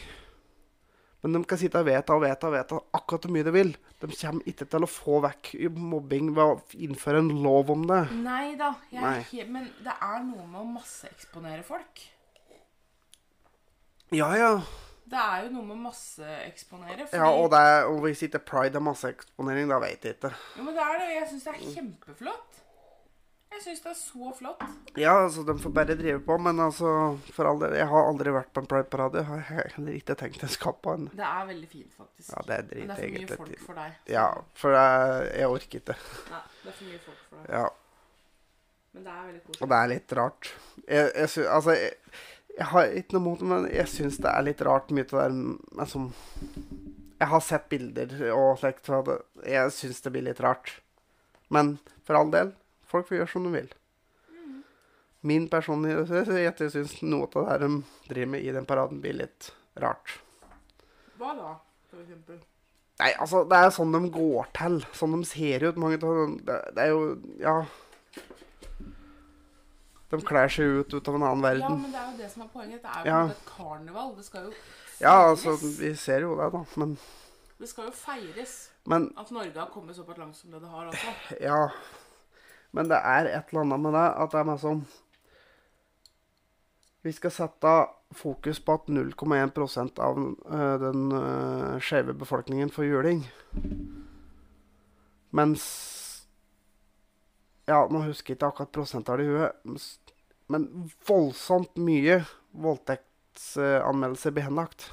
[1.24, 3.70] Men de kan sitte og vedta og vedta og vedta akkurat hvor mye de vil.
[4.02, 8.02] De kommer ikke til å få vekk mobbing ved å innføre en lov om det.
[8.26, 12.04] Nei da, men det er noe med å masseeksponere folk.
[14.14, 14.58] Ja, ja.
[15.14, 17.08] Det er jo noe med masseeksponere.
[17.08, 20.32] Fordi, Ja, og, det er, og hvis ikke pride er masseeksponering, da vet jeg ikke.
[20.58, 21.10] Jo, men det er det.
[21.14, 22.62] Jeg syns det er kjempeflott.
[23.54, 24.64] Jeg syns det er så flott.
[25.00, 26.90] Ja, altså, de får bare drive på, men altså,
[27.36, 29.22] for all del, jeg har aldri vært på en prideparade.
[29.22, 31.06] Jeg har heller ikke tenkt jeg skal på en.
[31.14, 32.32] Det er veldig fint, faktisk.
[32.34, 33.38] Ja, det er men det er for mye egentlig.
[33.40, 33.96] folk for deg.
[34.16, 34.26] Ja,
[34.64, 35.98] for jeg, jeg orker ikke.
[36.34, 37.54] Nei, det er for mye folk for deg.
[37.60, 37.64] Ja,
[38.94, 40.50] Men det er veldig og det er litt rart.
[40.88, 41.94] Jeg, jeg sy- altså, jeg,
[42.58, 45.14] jeg har ikke noe mot det, men jeg syns det er litt rart mye av
[45.14, 46.10] det der med som
[47.24, 49.14] Jeg har sett bilder og slikt og.
[49.48, 50.76] Jeg syns det blir litt rart.
[51.54, 52.52] Men for all del,
[52.94, 53.74] folk får gjøre som de vil.
[55.24, 56.04] Min personlige
[56.44, 57.70] jeg syns noe av det her de
[58.10, 60.18] driver med i den paraden, blir litt rart.
[61.20, 61.54] Hva da,
[61.92, 62.42] for eksempel?
[63.00, 64.76] Nei, altså, det er sånn de går til.
[64.94, 65.80] Sånn de ser ut.
[65.82, 67.06] Mange av dem det, det er jo
[67.42, 67.56] Ja.
[70.14, 71.64] De kler seg ut ut av en annen verden.
[71.66, 72.84] Ja, men det er jo det som er poenget.
[72.84, 73.22] Det er jo Ja.
[73.32, 74.16] et karneval.
[74.16, 75.02] Det skal jo feires.
[75.02, 76.64] Ja, altså, vi ser jo det, da.
[76.78, 76.98] Men,
[77.60, 80.86] Det skal jo feires men at Norge har kommet såpass langt som det det har,
[80.92, 81.42] altså.
[81.42, 81.70] ja.
[82.74, 84.84] Men det er et eller annet med det at det er meg som
[87.04, 87.74] Vi skal sette
[88.16, 93.26] fokus på at 0,1% av øh, den uh, skeive befolkningen får juling.
[95.36, 95.66] Mens
[97.68, 100.16] Ja, nå husker jeg ikke akkurat prosenttallet i huet,
[100.52, 100.66] men
[101.08, 102.18] voldsomt mye
[102.66, 104.90] voldtektsanmeldelser blir henlagt.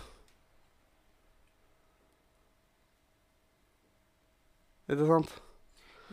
[4.90, 5.34] Ikke sant?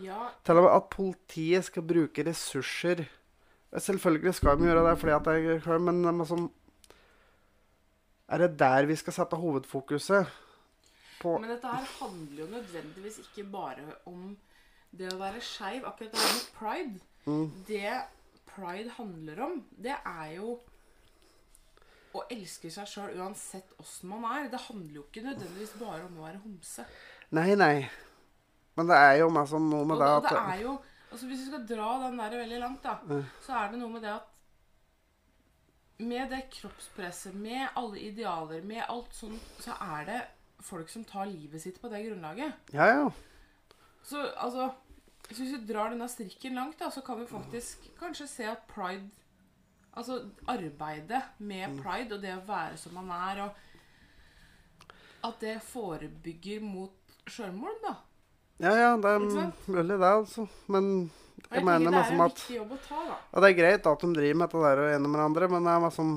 [0.04, 3.06] Ja, Til og med at politiet skal bruke ressurser
[3.74, 6.50] Selvfølgelig skal de gjøre det fordi at er men de
[8.28, 10.28] er det der vi skal sette hovedfokuset?
[11.22, 14.38] På men dette her handler jo nødvendigvis ikke bare om
[14.98, 15.86] det å være skeiv.
[15.86, 17.00] Akkurat det med pride.
[17.26, 17.52] Mm.
[17.68, 17.94] Det
[18.48, 20.58] pride handler om, det er jo
[22.18, 24.50] å elske seg sjøl uansett åssen man er.
[24.52, 26.86] Det handler jo ikke nødvendigvis bare om å være homse.
[27.36, 27.88] Nei, nei.
[28.78, 30.74] Men det er jo meg som noe med det og at det er jo
[31.12, 32.98] altså Hvis vi skal dra den der veldig langt, da,
[33.42, 34.34] så er det noe med det at
[36.00, 40.20] Med det kroppspresset, med alle idealer, med alt sånn, så er det
[40.68, 42.54] folk som tar livet sitt på det grunnlaget.
[42.74, 43.08] Ja, ja.
[44.06, 44.70] Så altså
[45.28, 48.68] så Hvis vi drar denne strikken langt, da, så kan vi faktisk kanskje se at
[48.70, 49.10] pride
[49.98, 51.80] Altså arbeidet med Mm.
[51.84, 53.50] pride og det å være som man er, og
[55.24, 56.94] at det forebygger mot
[57.28, 57.96] sjølmord, da.
[58.60, 59.20] Ja, ja, det er
[59.68, 60.48] mulig, det, altså.
[60.68, 60.88] Men
[61.38, 62.40] jeg jeg mener er liksom at
[62.88, 63.02] ta.
[63.34, 65.64] Ja, det er greit at de driver med dette der og ene med hverandre, men
[65.68, 66.16] det er liksom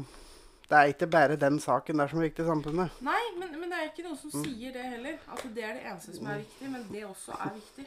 [0.70, 2.90] Det er ikke bare den saken der som er viktig i samfunnet.
[3.02, 4.44] Nei, men, men det er ikke noen som Mm.
[4.44, 5.16] sier det heller.
[5.32, 7.86] At det er det eneste som er viktig, men det også er viktig.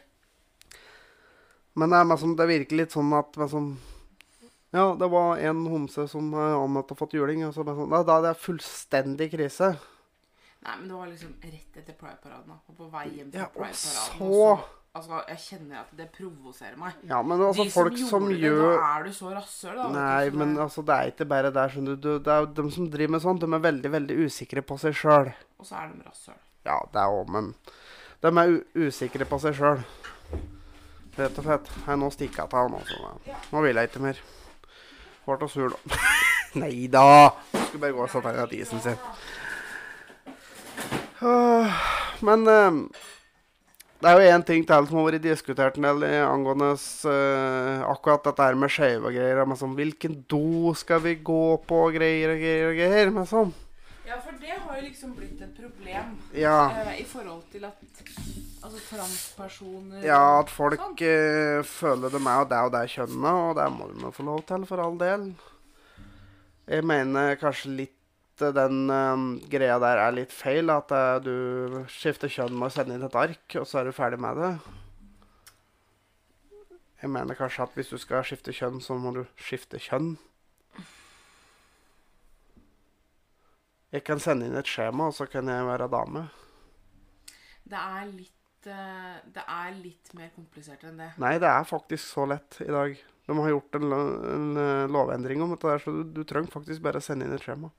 [1.76, 3.70] Men det er liksom, det virker litt sånn at liksom,
[4.74, 7.46] Ja, det var en homse som er anmeldt og fått juling.
[7.48, 9.72] Og så liksom, da, da, det er fullstendig krise.
[10.64, 12.56] Nei, men det var liksom rett etter Pride-paraden.
[12.70, 14.64] Og på vei hjem fra Ja, Pride-paraden.
[14.94, 17.00] Altså, jeg kjenner at det provoserer meg.
[17.10, 19.88] Ja, men altså De folk som gjorde gjør det, da er du så rasshøl, da.
[19.96, 20.62] Nei, men er...
[20.68, 22.12] altså, det er ikke bare der, skjønner du.
[22.22, 24.94] Det er jo dem som driver med sånt, de er veldig, veldig usikre på seg
[25.00, 25.32] sjøl.
[25.58, 26.38] Og så er de rasshøl.
[26.70, 27.50] Ja, det er òg, men
[28.22, 28.54] de er
[28.86, 29.82] usikre på seg sjøl.
[31.18, 31.74] Rett og slett.
[31.88, 33.42] Nei, nå stikker jeg av nå, så Ja.
[33.50, 34.22] nå vil jeg ikke mer.
[35.26, 35.98] Ble så sur, da.
[36.62, 37.08] Nei da!
[37.50, 39.02] Skulle bare gå og sette ned isen sin.
[42.24, 42.78] Men eh,
[44.04, 48.26] det er jo én ting til som har vært diskutert en del angående eh, akkurat
[48.28, 49.44] dette her med skeive og greier.
[49.48, 53.14] Med sånn, hvilken do skal vi gå på og greier og greier og greier.
[53.16, 53.54] Med sånn.
[54.04, 56.58] Ja, for det har jo liksom blitt et problem Ja.
[56.76, 57.80] uh, i forhold til at
[58.64, 63.56] altså transpersoner Ja, at folk eh, føler de er jo det og det kjønnet, og
[63.56, 65.30] det må de få lov til, for all del.
[66.68, 68.03] Jeg mener kanskje litt
[68.40, 70.72] den eh, greia der er litt feil.
[70.74, 73.96] At uh, du skifter kjønn med å sende inn et ark, og så er du
[73.96, 74.54] ferdig med det.
[77.04, 80.16] Jeg mener kanskje at hvis du skal skifte kjønn, så må du skifte kjønn.
[83.94, 86.26] Jeg kan sende inn et skjema, og så kan jeg være dame.
[87.64, 91.14] Det er litt uh, Det er litt mer komplisert enn det.
[91.22, 92.98] Nei, det er faktisk så lett i dag.
[93.24, 94.02] De har gjort en, lo
[94.34, 94.48] en
[94.92, 97.70] lovendring om dette, der, så du, du trenger faktisk bare sende inn et skjema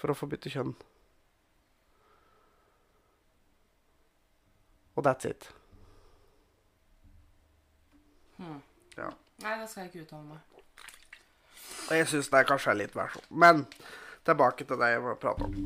[0.00, 0.74] for å få bytte kjønn.
[4.96, 5.48] Og that's it.
[8.36, 8.60] Hmm.
[8.96, 9.10] Ja.
[9.44, 10.62] Nei, det skal jeg ikke uttale meg.
[11.92, 13.26] Jeg syns det kanskje er litt versjon.
[13.30, 13.66] Men
[14.26, 15.58] tilbake til det jeg var prate om.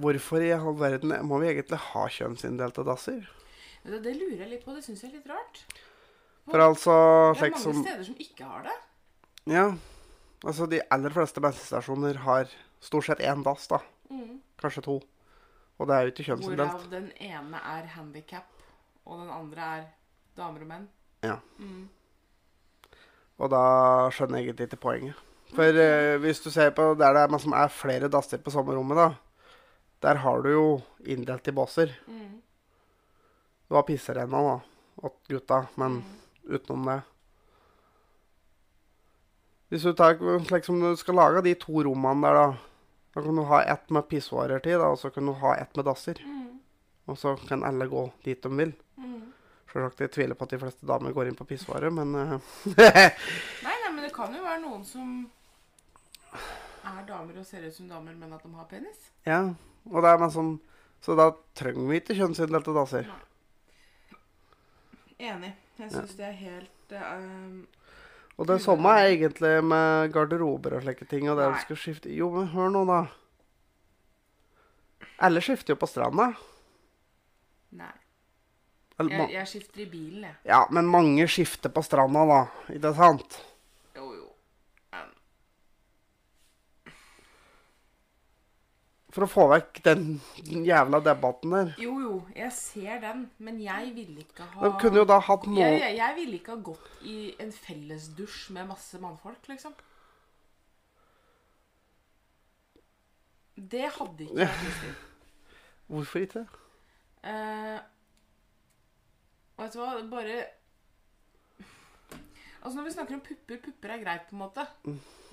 [0.00, 3.20] Hvorfor i all verden må vi egentlig ha kjønnsinndelte dasser?
[3.84, 4.74] Det, det lurer jeg litt på.
[4.76, 5.62] Det syns jeg er litt rart.
[6.48, 6.96] For altså
[7.36, 8.76] Det er mange som steder som ikke har det.
[9.50, 9.66] Ja.
[10.40, 12.48] Altså, de aller fleste bensinstasjoner har
[12.80, 13.78] stort sett én dass, da.
[14.10, 14.40] Mm.
[14.60, 14.98] Kanskje to.
[15.80, 16.60] Og det er jo ikke kjønnsdelt.
[16.60, 18.48] Hvorav den ene er handikap,
[19.06, 19.86] og den andre er
[20.36, 20.88] damer og menn.
[21.24, 21.38] Ja.
[21.58, 21.88] Mm.
[23.40, 23.62] Og da
[24.12, 25.26] skjønner jeg egentlig ikke poenget.
[25.54, 28.76] For eh, hvis du ser på der det er, som er flere dasser på samme
[28.76, 29.08] rommet, da,
[30.04, 30.66] der har du jo
[31.04, 31.94] inndelt i båser.
[32.06, 32.36] Mm.
[33.68, 34.58] Du har pisserenna, da,
[35.08, 36.54] åt gutta, men Mm.
[36.56, 37.02] utenom det
[39.70, 40.18] Hvis du tar
[40.50, 42.69] liksom, du skal lage de to rommene der, da,
[43.14, 45.76] da kan du ha ett med pissoarer til, da, og så kan du ha ett
[45.76, 46.20] med dasser.
[46.22, 46.60] Mm.
[47.10, 48.72] Og så kan alle gå dit de vil.
[48.96, 49.32] Mm.
[49.72, 52.36] Selvsagt, jeg tviler på at de fleste damer går inn på pissoaret, men eh,
[53.66, 55.10] Nei, nei, men det kan jo være noen som
[56.30, 59.10] er damer og ser ut som damer, men at de har penis.
[59.26, 59.42] Ja,
[59.90, 60.60] og det er men som
[61.00, 63.06] Så da trenger vi ikke kjønnsinndelte dasser.
[65.16, 65.54] Enig.
[65.80, 67.62] Jeg syns det er helt um,
[68.38, 71.26] Og det samme er egentlig med garderober og slike ting.
[71.30, 73.00] Og det vi skal skifte Jo, men hør nå, da.
[75.20, 76.30] Alle skifter jo på stranda.
[77.76, 77.92] Nei.
[79.00, 80.34] Jeg, jeg skifter i bilen, jeg.
[80.44, 82.40] ja, men mange skifter på stranda, da.
[82.74, 83.38] Ikke sant?
[83.96, 84.26] Jo, jo.
[84.92, 85.14] Um,
[89.10, 90.04] For å få vekk den
[90.66, 91.70] jævla debatten der.
[91.82, 95.48] jo, jo, jeg ser den, men jeg ville ikke ha De kunne jo da hatt
[95.48, 99.74] jeg, noe jeg, jeg ville ikke ha gått i en fellesdusj med masse mannfolk, liksom.
[103.60, 104.94] Det hadde ikke jeg lyst til.
[105.90, 106.46] Hvorfor ikke?
[107.26, 107.78] Eh,
[109.58, 110.38] vet du hva, bare
[112.60, 114.64] Altså Når vi snakker om pupper Pupper er greit, på en måte.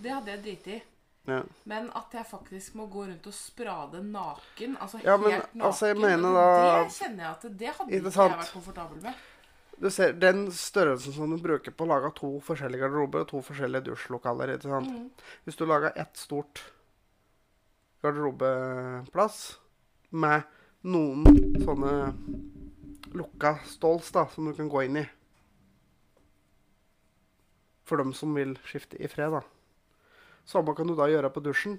[0.01, 0.83] Det hadde jeg driti i.
[1.27, 1.41] Ja.
[1.67, 5.61] Men at jeg faktisk må gå rundt og sprade naken, altså Ja, men, helt naken
[5.67, 8.31] altså, jeg mener da- Det kjenner jeg at det hadde Ikke sant?
[8.31, 9.13] jeg vært komfortabel med.
[9.79, 13.41] Du ser Den størrelsen som du bruker på å lage to forskjellige garderober og to
[13.41, 14.55] forskjellige dusjlokaler.
[14.55, 14.87] ikke sant?
[14.89, 15.11] Mm.
[15.45, 16.63] Hvis du lager ett stort
[18.01, 19.57] garderobeplass
[20.11, 20.43] med
[20.83, 21.25] noen
[21.65, 21.93] sånne
[23.13, 25.09] lukka stalls da, som du kan gå inn i
[27.87, 29.41] For dem som vil skifte i fred, da.
[30.47, 31.77] Samme kan du da gjøre på dusjen.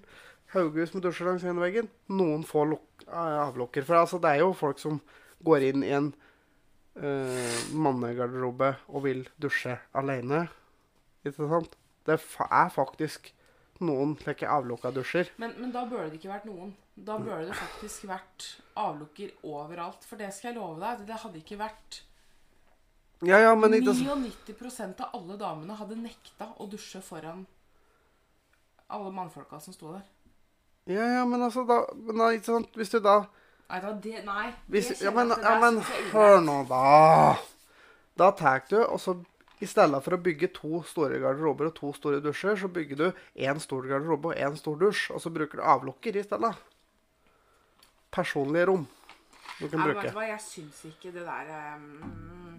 [0.52, 1.88] Haugevis med dusjer langs ene veggen.
[2.12, 3.84] Noen få eh, avlukker.
[3.88, 5.00] For altså, det er jo folk som
[5.44, 6.08] går inn i en
[6.98, 10.46] uh, mannegarderobe og vil dusje alene.
[11.22, 11.76] Ikke sant?
[12.08, 13.30] Det er faktisk
[13.84, 15.30] noen slike avlukka dusjer.
[15.38, 16.72] Men, men da burde det ikke vært noen.
[16.96, 20.04] Da burde det faktisk vært avlukker overalt.
[20.08, 22.02] For det skal jeg love deg, det hadde ikke vært
[23.26, 27.46] Ja, ja, men ikke 99 av alle damene hadde nekta å dusje foran
[28.88, 30.06] alle mannfolka som sto der.
[30.88, 32.72] Ja, ja, men altså da, men da ikke sant?
[32.78, 33.20] Hvis du da
[33.68, 34.46] Nei, da, det, nei.
[34.72, 37.36] hvis, det Ja, men, ja, men jeg hør nå, da.
[38.16, 39.18] Da tar du, og så
[39.60, 43.06] i stedet for å bygge to store garderober og to store dusjer, så bygger du
[43.36, 46.54] én stor garderobe og én stor dusj, og så bruker du avlukker i stedet.
[48.14, 48.86] Personlige rom
[49.58, 50.06] du kan vet bruke.
[50.06, 51.86] du hva, jeg syns ikke det der um,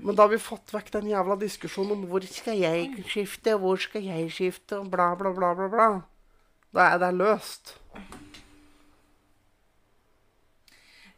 [0.03, 3.79] Men da har vi fått vekk den jævla diskusjonen om hvor skal jeg skifte, hvor
[3.79, 5.69] skal jeg skifte, og bla, bla, bla, bla.
[5.71, 5.89] bla.
[6.75, 7.75] Da er det løst.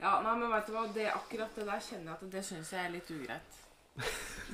[0.01, 2.71] Ja, nei, men vet du hva, det, akkurat det der kjenner jeg at det syns
[2.73, 3.59] jeg er litt ugreit.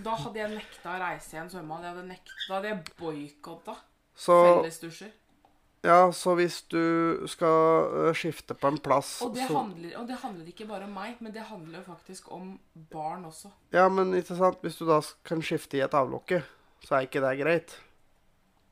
[0.04, 1.86] Da hadde jeg nekta å reise i en svømmehall.
[1.86, 3.76] Jeg hadde nekta, da hadde jeg boikotta
[4.18, 5.14] Så, fellesdusjer.
[5.88, 6.82] ja, så hvis du
[7.30, 10.90] skal øh, skifte på en plass Og det, så, handler, og det handler ikke bare
[10.90, 12.58] om meg, men det handler faktisk om
[12.92, 13.54] barn også.
[13.72, 16.42] Ja, men ikke sant, hvis du da kan skifte i et avlukke,
[16.84, 17.78] så er ikke det greit.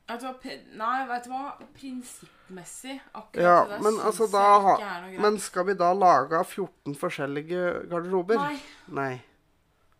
[0.06, 1.44] Vet du hva, nei, vet du hva?
[1.74, 5.20] Prinsippmessig akkurat Ja, det men altså da ikke er noe greit.
[5.24, 8.38] Men skal vi da lage 14 forskjellige garderober?
[8.38, 8.60] Nei.
[8.94, 9.12] Nei.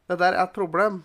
[0.06, 1.00] Det der er et problem.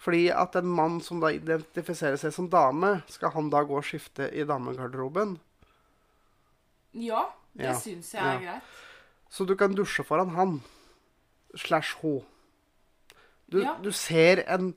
[0.00, 3.84] Fordi at en mann som da identifiserer seg som dame, skal han da gå og
[3.84, 5.36] skifte i damegarderoben?
[6.96, 8.40] Ja, det Ja, syns jeg er ja.
[8.40, 8.62] greit.
[9.28, 10.62] Så du kan dusje foran han.
[11.56, 12.22] Slash ho.
[13.52, 13.76] Du, Ja.
[13.82, 14.74] du ser en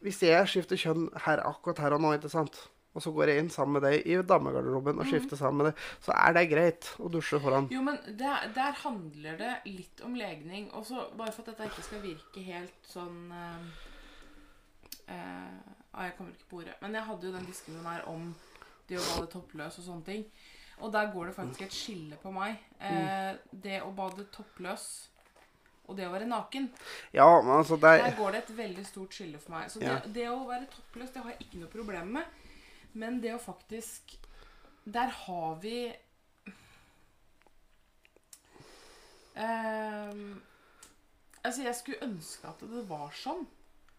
[0.00, 2.56] Hvis jeg skifter kjønn her akkurat her og nå, ikke sant?
[2.90, 5.82] og så går jeg inn sammen med deg i damegarderoben og skifter sammen med deg,
[6.02, 7.68] så er det greit å dusje foran.
[7.70, 10.66] Jo, men der, der handler det litt om legning.
[10.74, 13.68] Også bare for at dette ikke skal virke helt sånn eh,
[15.14, 15.60] eh,
[15.94, 16.74] Jeg kommer ikke på ordet.
[16.82, 18.32] Men jeg hadde jo den diskusjonen her om
[18.90, 20.26] det å bade toppløs og sånne ting.
[20.80, 22.58] Og der går det faktisk et skille på meg.
[22.82, 24.88] Eh, det å bade toppløs
[25.90, 26.68] og det å være naken.
[27.16, 29.70] Ja, men altså, det Der er går det et veldig stort skille for meg.
[29.72, 29.98] Så det, Ja.
[30.06, 32.24] det å være toppløs, det har jeg ikke noe problem med.
[32.94, 34.16] Men det å faktisk
[34.90, 35.92] Der har vi
[39.36, 40.40] um,
[41.44, 43.46] Altså, jeg skulle ønske at det var sånn.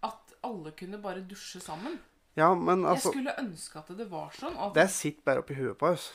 [0.06, 1.99] At alle kunne bare dusje sammen.
[2.38, 4.58] Ja, men Jeg altså skulle ønske at det var sånn.
[4.58, 6.12] At Det sitter bare oppi huet på oss.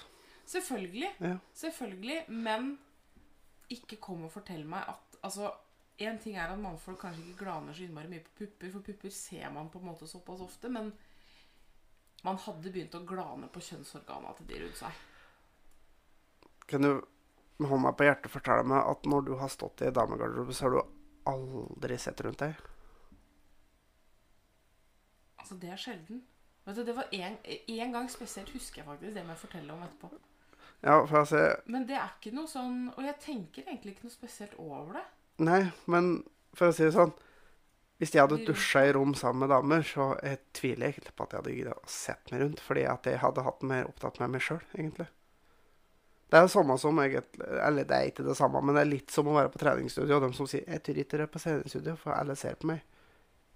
[0.46, 1.10] Selvfølgelig.
[1.20, 1.36] Ja.
[1.54, 2.20] Selvfølgelig.
[2.28, 2.78] Men
[3.74, 5.48] ikke kom og fortell meg at Altså,
[5.98, 9.12] én ting er at mannfolk kanskje ikke glaner så innmari mye på pupper, for pupper
[9.14, 10.92] ser man på en måte såpass ofte, men
[12.26, 15.02] man hadde begynt å glane på kjønnsorgana til de rundt seg.
[16.66, 16.92] Kan du
[17.56, 20.74] med hånda på hjertet fortelle meg at når du har stått i damegarderobe, så har
[20.74, 20.80] du
[21.32, 22.56] aldri sett rundt deg?
[25.40, 26.24] Altså, det er sjelden.
[26.66, 29.72] Vet du, det var en, en gang spesielt husker jeg faktisk det må jeg fortelle
[29.72, 30.10] om etterpå.
[30.82, 34.12] Ja, for altså Men det er ikke noe sånn Og jeg tenker egentlig ikke noe
[34.12, 35.04] spesielt over det.
[35.38, 36.24] Nei, men
[36.56, 37.12] for å si det sånn
[38.00, 41.12] Hvis jeg hadde Vi- dusja i rom sammen med damer, så jeg tviler jeg ikke
[41.16, 42.60] på at jeg hadde giddet å sett meg rundt.
[42.60, 45.06] Fordi at jeg hadde hatt mer opptatt med meg sjøl, egentlig.
[46.28, 48.90] Det er jo samme som jeg, Eller det er ikke det samme, men det er
[48.90, 51.40] litt som å være på treningsstudio, og de som sier 'Jeg tør ikke dra på
[51.40, 52.82] treningsstudio, for alle ser på meg'.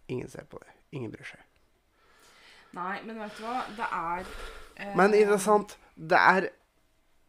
[0.08, 0.72] Ingen ser på det.
[0.92, 1.40] Ingen bryr seg.
[2.72, 3.62] Nei, men vet du hva?
[3.76, 4.24] Det er
[4.76, 6.48] eh, Men ikke sant, det er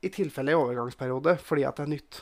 [0.02, 2.22] i tilfelle i overgangsperiode fordi at det er nytt.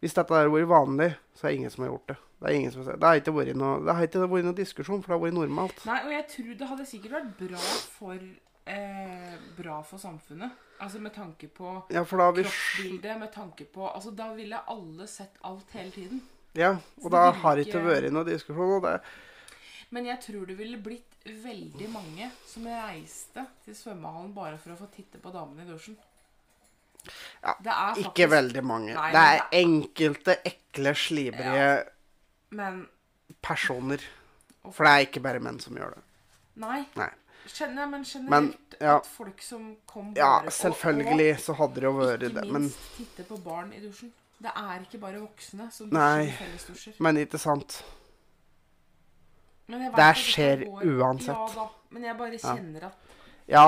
[0.00, 2.16] Hvis dette hadde vært vanlig, så er det ingen som har gjort det.
[2.40, 5.02] Det, ingen som har, det, har ikke vært noe, det har ikke vært noe diskusjon,
[5.04, 5.82] for det har vært normalt.
[5.84, 7.64] Nei, og jeg tror det hadde sikkert vært bra
[7.98, 10.66] for eh, Bra for samfunnet.
[10.80, 15.36] Altså med tanke på Ja, har kroppsbildet, med tanke på Altså da ville alle sett
[15.44, 16.22] alt hele tiden.
[16.56, 17.40] Ja, og da ikke...
[17.42, 18.78] har det ikke vært noe diskusjon.
[18.78, 18.96] Og det,
[19.92, 24.80] Men jeg tror det ville blitt veldig mange som reiste til svømmehallen bare for å
[24.80, 25.98] få titte på damene i dusjen.
[27.42, 28.94] Ja, det er ikke veldig mange.
[28.94, 31.84] Nei, det er enkelte ekle, slibrige
[32.50, 32.88] Men
[33.42, 34.02] personer.
[34.72, 36.02] For det er ikke bare menn som gjør det.
[36.60, 36.84] Nei.
[36.96, 37.08] Nei.
[37.50, 38.48] Kjenner, men generelt Men,
[38.80, 38.96] ja.
[38.98, 42.58] at folk som kom Ja, bare selvfølgelig så hadde det jo vært det, men ikke
[42.58, 44.12] minst titte på barn i dusjen.
[44.40, 46.26] Det er ikke bare voksne som Nei.
[46.26, 46.94] dusjer i fellesdusjer.
[47.00, 47.82] men ikke sant.
[49.70, 51.36] Men Det skjer uansett.
[51.36, 52.54] Ja da, men jeg bare Ja.
[52.54, 52.92] kjenner at
[53.48, 53.64] Ja,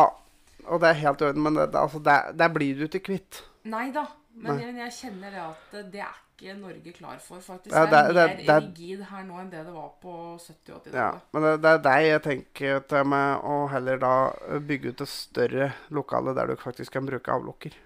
[0.67, 3.43] og det er helt i orden, men det, altså, det, der blir du ikke kvitt.
[3.65, 4.07] Nei da.
[4.35, 4.63] Men Nei.
[4.65, 7.75] jeg, jeg kjenner det at det er ikke Norge klar for, faktisk.
[7.77, 10.15] Ja, det er det- mer det- det- rigid her nå enn det det var på
[10.41, 10.95] 70- og 80-tallet.
[10.95, 14.13] Ja, men det, det er deg jeg tenker til med å heller da
[14.59, 17.77] bygge ut et større lokale der du faktisk kan bruke avlukker.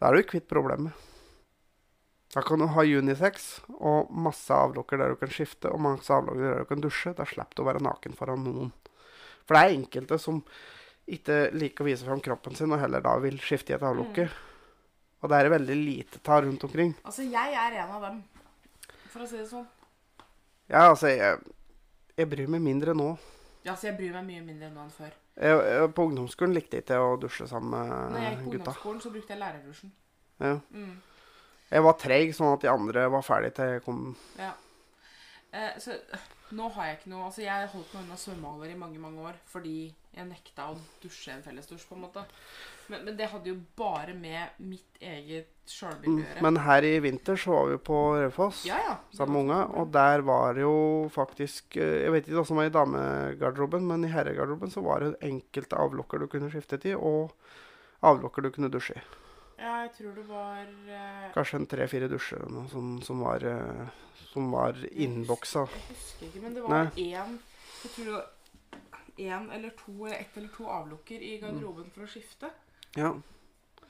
[0.00, 0.92] Da er du kvitt problemet.
[2.34, 6.48] Da kan du ha unisex og masse avlukker der du kan skifte, og masse avlukker
[6.48, 7.12] der du kan dusje.
[7.14, 8.72] Da slipper du å være naken foran noen.
[9.44, 10.40] For det er enkelte som
[11.14, 14.26] ikke liker å vise fram kroppen sin, og heller da vil skifte i et avlukke.
[15.22, 16.94] Og det er veldig lite ta rundt omkring.
[17.04, 18.18] Altså, jeg er en av dem,
[19.12, 19.68] for å si det sånn.
[20.68, 21.38] Ja, altså, jeg,
[22.16, 23.12] jeg bryr meg mindre nå.
[23.64, 25.12] Ja, så jeg bryr meg mye mindre nå enn før.
[25.40, 28.12] Jeg, jeg, på ungdomsskolen likte jeg ikke å dusje sammen med gutta.
[28.12, 28.58] Når jeg gikk på gutta.
[28.58, 29.94] ungdomsskolen, så brukte jeg lærerdusjen.
[30.44, 30.54] Ja.
[30.74, 30.94] Mm,
[31.74, 34.06] Jeg var treig, sånn at de andre var ferdige til jeg kom
[34.38, 34.52] ja.
[35.54, 35.98] Eh, så
[36.54, 39.38] nå har jeg ikke noe Altså, jeg holdt meg unna svømmehaller i mange, mange år
[39.50, 39.78] fordi
[40.14, 42.22] jeg nekta å dusje en fellesdusj, på en måte.
[42.86, 46.20] Men, men det hadde jo bare med mitt eget sjølbilde mm.
[46.20, 46.44] å gjøre.
[46.46, 48.94] Men her i vinter så var vi på Raufoss ja, ja.
[49.16, 50.76] sammen med unga, og der var det jo
[51.10, 55.02] faktisk eh, Jeg vet ikke hva som var i damegarderoben, men i herregarderoben så var
[55.02, 57.34] det enkelte avlukker du kunne skifte til, og
[58.06, 59.06] avlukker du kunne dusje i.
[59.58, 63.44] Ja, jeg tror det var eh, Kanskje en tre-fire dusjer eller noe som, som var,
[63.46, 64.00] eh,
[64.32, 65.62] som var innboksa.
[65.70, 67.36] Jeg husker ikke, men det var én
[67.84, 68.32] Jeg tror det var
[69.14, 72.50] én eller to eller ett eller to avlukker i garderoben for å skifte.
[72.98, 73.12] Ja.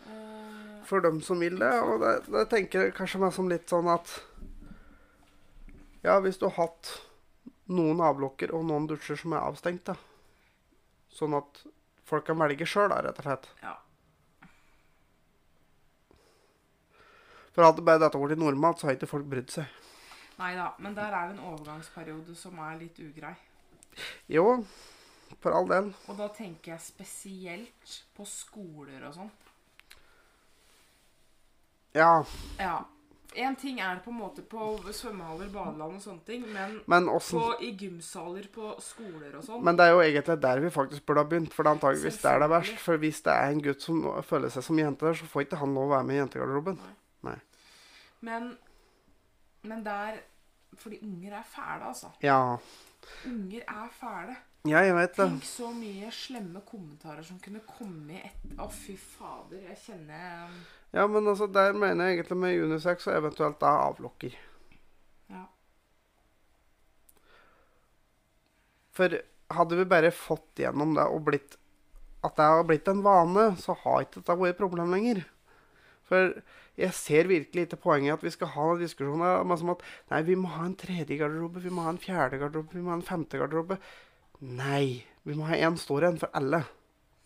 [0.05, 1.73] Eh, For dem som vil det.
[1.81, 4.19] Og det, det tenker jeg kanskje meg som litt sånn at
[6.05, 6.91] Ja, hvis du har hatt
[7.73, 9.95] noen avlukker og noen dusjer som er avstengt, da.
[11.09, 11.62] Sånn at
[12.05, 13.49] folk kan velge sjøl, rett og slett.
[13.62, 13.79] Ja.
[17.55, 19.83] For hadde bare dette blitt normalt, så har ikke folk brydd seg.
[20.41, 23.35] Nei da, men der er en overgangsperiode som er litt ugrei.
[24.27, 24.65] Jo,
[25.39, 25.93] for all del.
[26.11, 29.31] Og da tenker jeg spesielt på skoler og sånn.
[31.95, 32.25] Ja,
[32.59, 32.81] Ja.
[33.35, 34.63] En ting er på en måte på
[34.95, 39.75] svømmehaller, badeland og sånne ting, men men på, i gymsaler på skoler og sånn Men
[39.75, 42.39] det er jo egentlig der vi faktisk burde ha begynt, for det er antageligvis der
[42.39, 42.79] det er verst.
[42.79, 45.59] For hvis det er en gutt som føler seg som jente der, så får ikke
[45.65, 46.79] han lov å være med i jentegarderoben.
[48.25, 48.57] Men,
[49.62, 50.20] men der
[50.77, 52.09] Fordi unger er fæle, altså.
[52.22, 52.57] Ja,
[53.27, 54.37] Unger er fæle.
[54.66, 55.27] ja jeg vet det.
[55.29, 59.61] Tenk så mye slemme kommentarer som kunne komme i et Å, fy fader.
[59.70, 60.49] Jeg kjenner
[60.95, 64.35] Ja, men altså, der mener jeg egentlig med unisex og eventuelt da avlokker.
[65.31, 65.45] Ja.
[68.95, 69.20] For
[69.55, 71.57] hadde vi bare fått gjennom det og blitt
[72.25, 75.18] at det har blitt en vane, så har ikke dette vært et problem lenger.
[76.09, 76.35] For
[76.77, 80.37] jeg ser virkelig ikke poenget i at vi skal ha diskusjoner om at nei, vi
[80.39, 83.07] må ha en tredje garderobe, vi må ha en fjerde garderobe, vi må ha en
[83.07, 83.79] femte garderobe.
[84.45, 86.65] Nei, vi må ha én stor en for alle.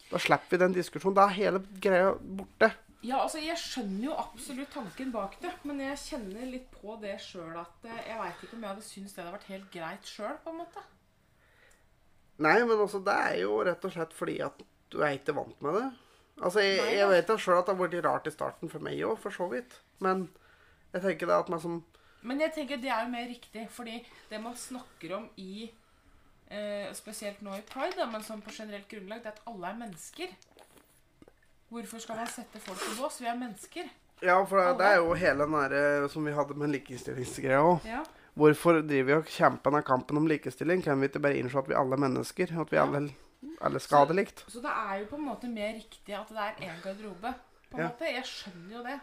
[0.09, 1.17] Da slipper vi den diskusjonen.
[1.19, 2.71] Da er hele greia borte.
[3.07, 7.15] Ja, altså, jeg skjønner jo absolutt tanken bak det, men jeg kjenner litt på det
[7.23, 10.11] sjøl at eh, jeg veit ikke om jeg hadde syntes det hadde vært helt greit
[10.11, 10.83] sjøl, på en måte.
[12.43, 15.63] Nei, men altså, det er jo rett og slett fordi at du er ikke vant
[15.63, 15.87] med det.
[16.43, 18.85] Altså, jeg, Nei, jeg vet da sjøl at det har vært rart i starten for
[18.85, 19.79] meg òg, for så vidt.
[20.05, 20.29] Men
[20.95, 21.79] jeg tenker det at man som
[22.23, 25.69] Men jeg tenker det er jo mer riktig, fordi det man snakker om i
[26.51, 29.81] eh, Spesielt nå i pride, men sånn på generelt grunnlag, det er at alle er
[29.83, 30.33] mennesker.
[31.69, 33.19] Hvorfor skal man sette folk i bås?
[33.21, 33.91] Vi er mennesker.
[34.25, 37.85] Ja, for det, det er jo hele den derre som vi hadde med likestillingsgreia òg.
[37.87, 38.01] Ja.
[38.39, 40.83] Hvorfor driver vi og kjemper den kampen om likestilling?
[40.83, 42.55] Kan vi ikke bare innse at vi alle er mennesker?
[42.63, 42.85] At vi Ja.
[42.87, 43.11] alle,
[43.61, 44.45] alle skadelikt.
[44.47, 44.59] Så.
[44.59, 47.35] Så det er jo på en måte mer riktig at det er én garderobe.
[47.71, 47.89] På en Ja.
[47.91, 48.09] måte.
[48.13, 48.99] Jeg skjønner jo det.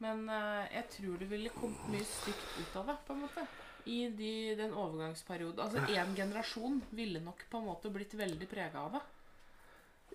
[0.00, 2.96] Men uh, jeg tror det ville kommet mye stygt ut av det.
[3.06, 3.46] på en måte.
[3.86, 5.60] I de, den overgangsperioden.
[5.60, 9.00] Altså én generasjon ville nok på en måte blitt veldig prega av det.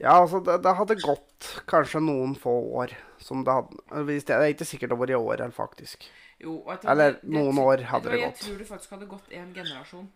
[0.02, 2.52] Ja, altså, det, det hadde gått kanskje noen få
[2.82, 2.92] år
[3.24, 6.04] som det hadde hvis Det er ikke sikkert det var i år, faktisk.
[6.44, 8.42] Jo, Eller det- det- noen år hadde det gått.
[8.42, 10.12] Jeg tror det faktisk hadde gått én generasjon.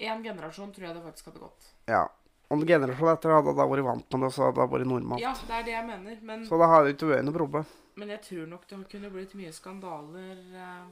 [0.00, 1.66] Én generasjon tror jeg det faktisk hadde gått.
[1.90, 2.06] Ja.
[2.50, 5.20] Om generasjonen etter hadde da vært vant med det, så hadde det vært normalt.
[5.22, 6.16] Ja, det er det jeg mener.
[6.22, 7.66] Men, Så det hadde ikke vært noe problem.
[8.00, 10.88] men jeg tror nok det kunne blitt mye skandaler eh.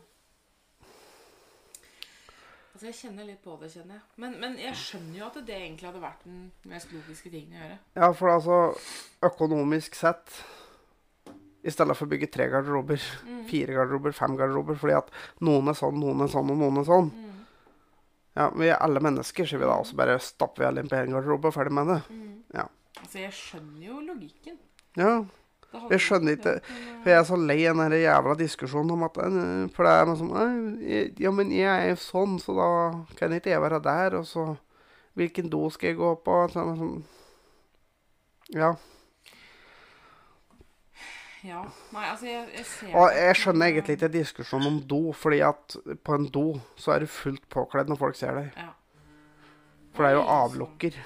[2.74, 4.02] Altså, jeg kjenner litt på det, kjenner jeg.
[4.22, 7.62] Men, men jeg skjønner jo at det egentlig hadde vært den mest logiske tingen å
[7.64, 7.78] gjøre.
[7.98, 8.58] Ja, for altså
[9.26, 10.36] økonomisk sett
[11.66, 13.40] I stedet for å bygge tre garderober, Mm.
[13.50, 15.10] fire garderober, fem garderober fordi at
[15.42, 17.08] noen er sånn, noen er sånn og noen er sånn.
[17.10, 17.27] Mm.
[18.38, 20.90] Ja, Vi er alle mennesker, sier vi da, og så bare stapper vi alle inn
[20.90, 21.98] på én garderobe og ferdig med det.
[22.14, 22.36] Mm.
[22.54, 22.68] Ja.
[23.00, 24.58] Altså, jeg skjønner jo logikken.
[24.98, 25.12] Ja,
[25.90, 26.52] Jeg skjønner ikke,
[27.02, 30.06] For jeg er så lei den der jævla diskusjonen om at eh, For det er
[30.08, 30.78] noe sånn
[31.20, 32.68] Ja, men jeg er jo sånn, så da
[33.18, 34.16] kan ikke jeg være der.
[34.16, 34.46] Og så
[35.18, 36.38] Hvilken do skal jeg gå på?
[36.54, 37.04] Så, sånn,
[38.54, 38.72] ja.
[41.46, 41.60] Ja.
[41.94, 45.76] Nei, altså, jeg, jeg ser Og jeg skjønner egentlig ikke diskusjonen om do, fordi at
[46.04, 48.50] på en do så er du fullt påkledd når folk ser deg.
[48.58, 48.72] Ja.
[49.94, 50.98] For det er jo avlukker.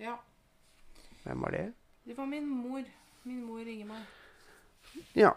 [0.00, 0.16] Ja.
[1.24, 1.66] Hvem var det?
[2.08, 2.82] Det var min mor.
[3.28, 4.08] Min mor ringer meg.
[5.16, 5.34] Ja.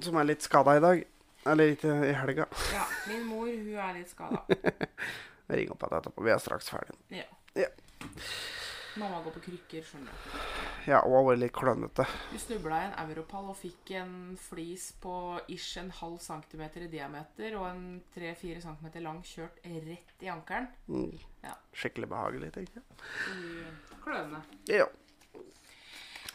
[0.00, 1.04] Som er litt skada i dag.
[1.52, 2.46] Eller ikke i helga.
[2.72, 4.44] Ja, min mor, hun er litt skada.
[5.52, 6.24] Ring opp igjen etterpå.
[6.24, 6.96] Vi er straks ferdig.
[7.12, 7.26] Ja.
[7.58, 7.68] Ja.
[8.96, 10.32] Mamma går på krykker, skjønner du.
[10.84, 12.04] Ja, og har veldig klønete.
[12.28, 15.14] Du snubla i en europall og fikk en flis på
[15.54, 20.68] ish en halv centimeter i diameter og en tre-fire centimeter lang kjørt rett i ankelen.
[20.92, 21.16] Mm.
[21.46, 21.54] Ja.
[21.72, 23.96] Skikkelig behagelig, tenker jeg.
[24.04, 24.42] Kløne.
[24.68, 24.90] Ja.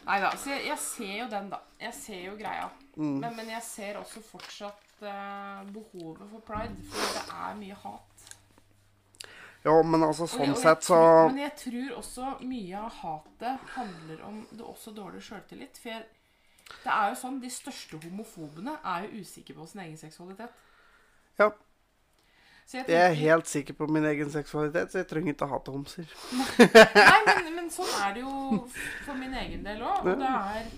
[0.08, 0.32] Nei da.
[0.40, 1.62] Så jeg, jeg ser jo den, da.
[1.78, 2.68] Jeg ser jo greia.
[2.96, 3.18] Mm.
[3.22, 8.17] Men, men jeg ser også fortsatt uh, behovet for pride, for det er mye hat.
[9.64, 10.98] Jo, men altså sånn jeg sett så
[11.28, 15.80] Men jeg tror også mye av hatet handler om det også dårlig sjøltillit.
[15.82, 16.04] For jeg,
[16.84, 20.54] det er jo sånn, de største homofobene er jo usikre på sin egen seksualitet.
[21.40, 21.50] Ja.
[22.68, 25.52] Så jeg Jeg er helt sikker på min egen seksualitet, så jeg trenger ikke å
[25.54, 26.10] hate homser.
[26.36, 28.32] Nei, men, men sånn er det jo
[28.68, 30.04] for min egen del òg.
[30.04, 30.70] Og det er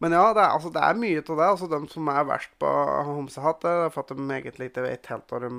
[0.00, 1.48] Men ja, det er, altså, det er mye av det.
[1.52, 2.70] Altså, de som er verst på
[3.10, 5.50] homsehat, det er for at de egentlig ikke vet helt hva de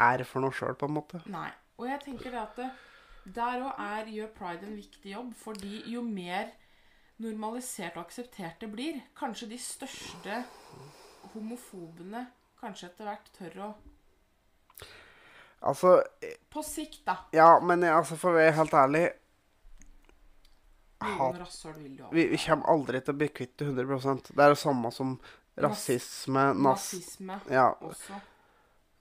[0.00, 1.20] er for noe sjøl, på en måte.
[1.32, 1.50] Nei.
[1.80, 2.70] Og jeg tenker det at det,
[3.36, 5.30] der òg gjør pride en viktig jobb.
[5.36, 6.50] Fordi jo mer
[7.20, 10.42] normalisert og akseptert det blir, kanskje de største
[11.34, 12.26] homofobene
[12.60, 13.70] kanskje etter hvert tør å
[15.60, 15.98] Altså,
[16.48, 17.18] På sikt, da.
[17.36, 19.10] ja, men jeg- altså, for å være helt ærlig
[21.02, 21.36] Hat.
[22.12, 25.14] Vi, vi kommer aldri til å bli kvitt det 100% Det er det samme som
[25.56, 26.42] rasisme.
[26.60, 28.20] Nazisme Ja, også.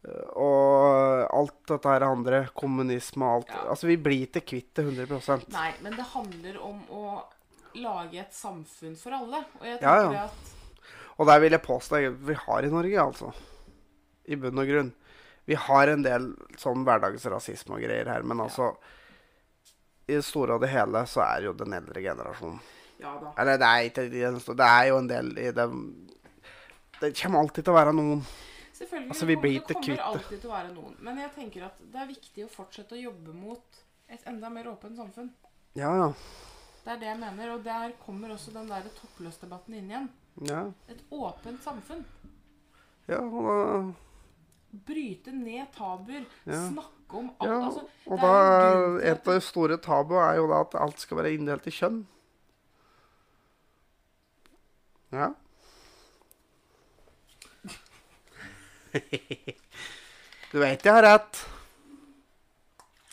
[0.07, 3.51] Og alt dette her andre, kommunisme og alt.
[3.51, 3.65] Ja.
[3.73, 7.03] Altså, vi blir ikke kvitt det 100% Nei, men det handler om å
[7.79, 9.43] lage et samfunn for alle.
[9.59, 10.23] Og jeg tenker ja.
[10.29, 13.33] at Og der vil jeg påstå vi har i Norge, altså.
[14.29, 14.95] I bunn og grunn.
[15.49, 16.31] Vi har en del
[16.61, 18.71] sånn hverdagsrasisme og greier her, men altså
[20.07, 22.59] I det store og det hele så er jo den eldre generasjonen
[23.01, 23.31] Ja da.
[23.41, 25.65] Eller det er ikke Det er jo en del i det
[26.99, 28.21] Det kommer alltid til å være noen
[28.79, 29.09] Selvfølgelig.
[29.11, 30.95] Altså, vi det blir kommer- det kommer alltid til å være noen.
[31.03, 34.69] Men jeg tenker at det er viktig å fortsette å jobbe mot et enda mer
[34.71, 35.31] åpent samfunn.
[35.75, 36.13] Ja, ja.
[36.85, 37.51] Det er det jeg mener.
[37.55, 40.09] Og der kommer også den der toppløsdebatten inn igjen.
[40.47, 42.05] Ja, Et åpent samfunn.
[43.09, 43.93] ja og da
[44.85, 46.25] Bryte ned tabuer.
[46.45, 46.69] Ja.
[46.69, 47.49] Snakke om alt.
[47.49, 51.17] Ja, altså, Og da Et av de store tabuene er jo da at alt skal
[51.17, 52.05] være inndelt i kjønn.
[55.11, 55.33] Ja.
[60.51, 61.43] Du vet jeg har rett.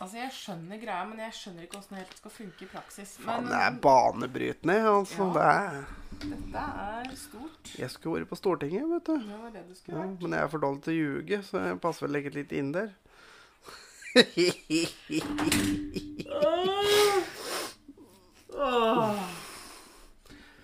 [0.01, 3.15] Altså, Jeg skjønner greia, men jeg skjønner ikke åssen det helt skal funke i praksis.
[3.25, 5.29] Faen, det er banebrytende, altså.
[5.29, 5.33] Ja.
[5.37, 5.79] Det er
[6.21, 7.73] dette er stort.
[7.79, 9.17] Jeg skulle vært på Stortinget, vet du.
[9.29, 12.07] Ja, det skulle Ja, men jeg er for dårlig til å ljuge, så jeg passer
[12.07, 12.95] vel legge litt inn der.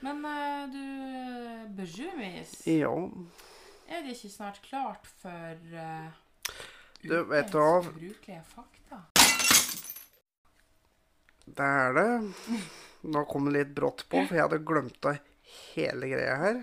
[0.02, 0.84] Men eh, du,
[1.76, 2.94] Bejumis, ja.
[3.92, 6.08] Er det ikke snart klart for uh,
[7.02, 7.54] Du, vet
[8.46, 9.00] fakta.
[11.44, 12.12] Det er det.
[13.12, 15.18] Nå kom det litt brått på, for jeg hadde glemt av
[15.74, 16.62] hele greia her.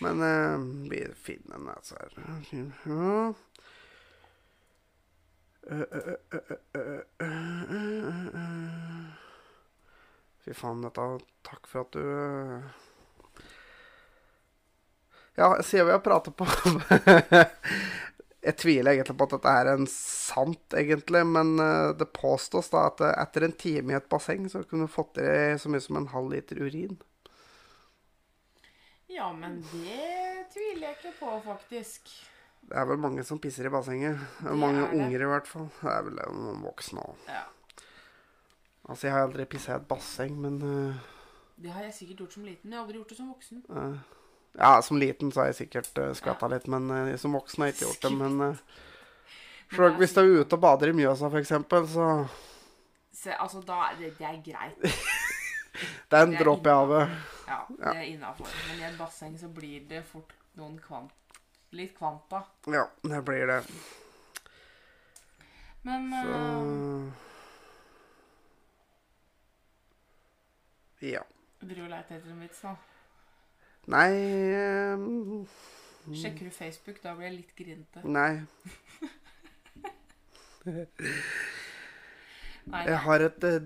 [0.00, 0.56] Men uh,
[0.90, 2.10] vi finner den altså her.
[10.40, 11.10] Fy faen, dette
[11.46, 12.89] Takk for at du øh.
[15.40, 16.44] Ja, sier vi har prata på
[18.44, 22.86] Jeg tviler egentlig på at dette er en sant, egentlig, men eh, det påstås da
[22.88, 25.84] at eh, etter en time i et basseng så kunne du fått i så mye
[25.84, 26.96] som en halv liter urin.
[29.12, 32.12] Ja, men det tviler jeg ikke på, faktisk.
[32.70, 34.20] Det er vel mange som pisser i bassenget.
[34.44, 35.66] Mange er unger i hvert fall.
[35.80, 37.26] Det er vel noen voksne òg.
[37.28, 37.42] Ja.
[38.86, 41.10] Altså, jeg har aldri pissa i et basseng, men uh...
[41.60, 43.64] Det har jeg sikkert gjort som liten, jeg har aldri gjort det som voksen.
[43.68, 44.19] eh,
[44.58, 47.70] Ja, som liten så har jeg sikkert uh, skvatta litt, men uh, som voksen har
[47.70, 48.12] jeg ikke gjort det.
[48.18, 48.56] Men uh,
[49.78, 51.52] Men hvis du er ute og bader i Mjøsa, f.eks.,
[51.94, 52.06] så
[53.20, 54.76] Se, altså, da det, det er greit.
[56.10, 57.12] Det er en dråpe i havet.
[57.46, 58.48] Ja, det er innafor.
[58.68, 61.14] Men i et basseng så blir det fort noen kvant...
[61.70, 62.42] Litt kvanta.
[62.66, 63.60] Ja, det blir det.
[65.86, 66.34] Men Så
[71.00, 71.22] eh, Ja.
[71.62, 72.74] driver og leter etter en vits nå.
[73.88, 74.12] Nei
[74.94, 75.46] um,
[76.12, 77.00] Sjekker du Facebook?
[77.02, 78.02] Da blir jeg litt grinete.
[78.04, 78.42] Nei.
[82.70, 82.82] Nei.
[82.86, 83.58] Jeg har et uh,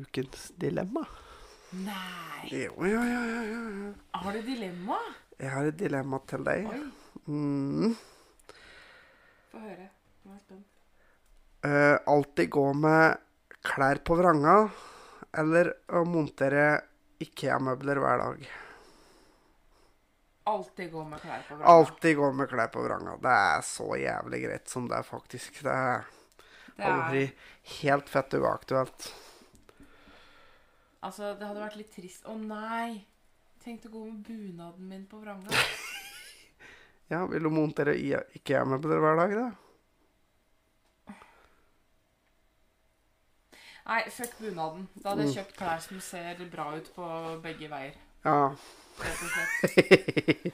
[0.00, 1.04] ukens dilemma.
[1.84, 2.48] Nei.
[2.52, 3.60] Jo, jo, jo, ja, ja.
[3.82, 3.92] ja.
[4.24, 4.98] Har du dilemma?
[5.40, 6.68] Jeg har et dilemma til deg.
[6.70, 6.84] Oi,
[7.24, 7.94] Mm.
[9.48, 9.86] få høre.
[10.26, 10.66] Nå er jeg spent.
[11.64, 13.16] Uh, alltid gå med
[13.64, 14.56] klær på vranga,
[15.40, 16.66] eller å montere
[17.24, 18.44] Ikea-møbler hver dag.
[20.44, 21.72] Alltid gå med klær på vranga.
[21.72, 23.16] Alltid gå med klær på vranga.
[23.16, 25.62] Det er så jævlig greit som det er, faktisk.
[25.64, 26.04] Det er
[26.76, 27.22] Det er, aldri
[27.80, 29.08] helt fett uaktuelt.
[31.00, 32.26] altså, det hadde vært litt trist.
[32.28, 33.06] Å nei!
[33.64, 35.48] Tenkte å gå med bunaden min på vranga.
[37.12, 39.48] Ja, vil du montere ikke jeg med på dere hver dag, da?
[43.84, 44.86] Nei, fuck bunaden.
[44.96, 47.08] Da hadde jeg kjøpt klær som ser bra ut på
[47.44, 47.98] begge veier.
[48.24, 48.54] Ja.
[49.00, 50.52] Rett og slett.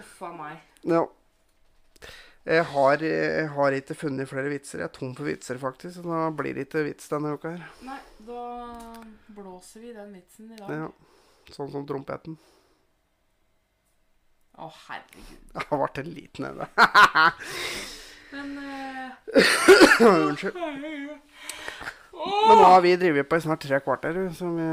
[0.00, 0.60] Uff a meg.
[0.88, 1.06] ja.
[2.48, 4.80] Jeg har, jeg har ikke funnet flere vitser.
[4.80, 5.98] Jeg er tom for vitser, faktisk.
[5.98, 7.66] Så da blir det ikke vits denne uka her.
[7.84, 8.44] Nei, da
[9.36, 10.70] blåser vi den vitsen i dag.
[10.72, 10.86] Ja.
[11.52, 12.38] Sånn som trompeten.
[14.56, 15.42] Å, herregud.
[15.52, 16.70] Det har vært en liten neve.
[18.32, 19.12] Men uh...
[20.08, 20.56] Unnskyld.
[22.18, 24.66] Men nå har vi drevet på i snart tre kvarter, så vi,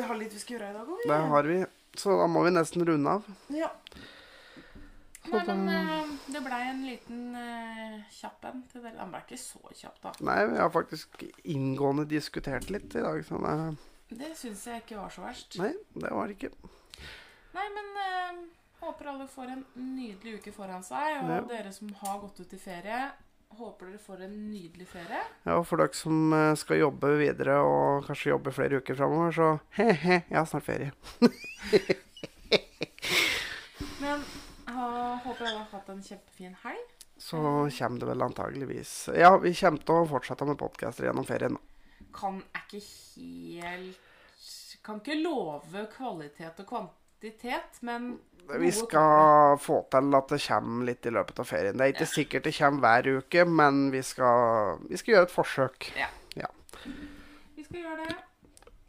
[0.00, 1.60] vi har litt vi skal gjøre i dag òg, det har vi.
[2.00, 3.26] Så da må vi nesten runde av.
[3.52, 3.68] Ja.
[5.30, 8.96] Nei, men eh, det blei en liten uh, kjapp en til dere.
[8.96, 10.12] Den blei ikke så kjapp, da.
[10.26, 13.44] Nei, vi har faktisk inngående diskutert litt i dag, Sånn,
[14.10, 15.58] det Det syns jeg ikke var så verst.
[15.60, 16.70] Nei, det var det ikke.
[17.54, 18.40] Nei, men uh,
[18.80, 21.20] håper alle får en nydelig uke foran seg.
[21.20, 21.40] Og Ja.
[21.52, 23.02] dere som har gått ut i ferie,
[23.58, 25.22] håper dere får en nydelig ferie.
[25.44, 29.34] Ja, og for dere som eh, skal jobbe videre og kanskje jobbe flere uker framover,
[29.34, 29.48] så
[29.78, 30.92] he-he, jeg har snart ferie.
[34.00, 34.22] Men
[34.70, 34.86] ha,
[35.24, 36.96] håper dere har hatt en kjempefin helg.
[37.20, 37.36] Så
[37.76, 41.58] kommer det vel antageligvis Ja, vi kommer til å fortsette med podcaster gjennom ferien.
[42.16, 42.80] Kan er ikke
[43.60, 46.70] helt Kan ikke love kvalitet og
[47.20, 48.18] kvantitet, men
[48.58, 51.76] Vi skal få til at det kommer litt i løpet av ferien.
[51.78, 52.14] Det er ikke Ja.
[52.14, 55.92] sikkert det kommer hver uke, men vi skal, vi skal gjøre et forsøk.
[55.96, 56.06] Ja.
[56.36, 56.46] Ja.
[57.56, 58.16] Vi skal gjøre det.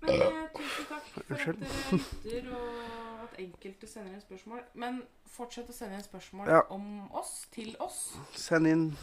[0.02, 1.62] Men eh, tusen takk for Unnskyld.
[1.62, 4.62] at dere lytter, og at enkelte sender inn spørsmål.
[4.74, 6.62] Men fortsett å sende inn spørsmål Ja.
[6.70, 8.98] om oss til oss, Send inn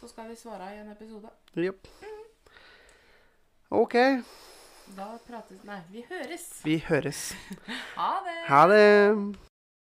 [0.00, 1.30] så skal vi svare i en episode.
[1.56, 1.86] Jepp.
[3.70, 3.94] OK.
[4.92, 6.44] Da prates Nei, vi høres.
[6.64, 7.32] Vi høres.
[7.96, 8.38] Ha det!
[8.50, 8.84] Ha det.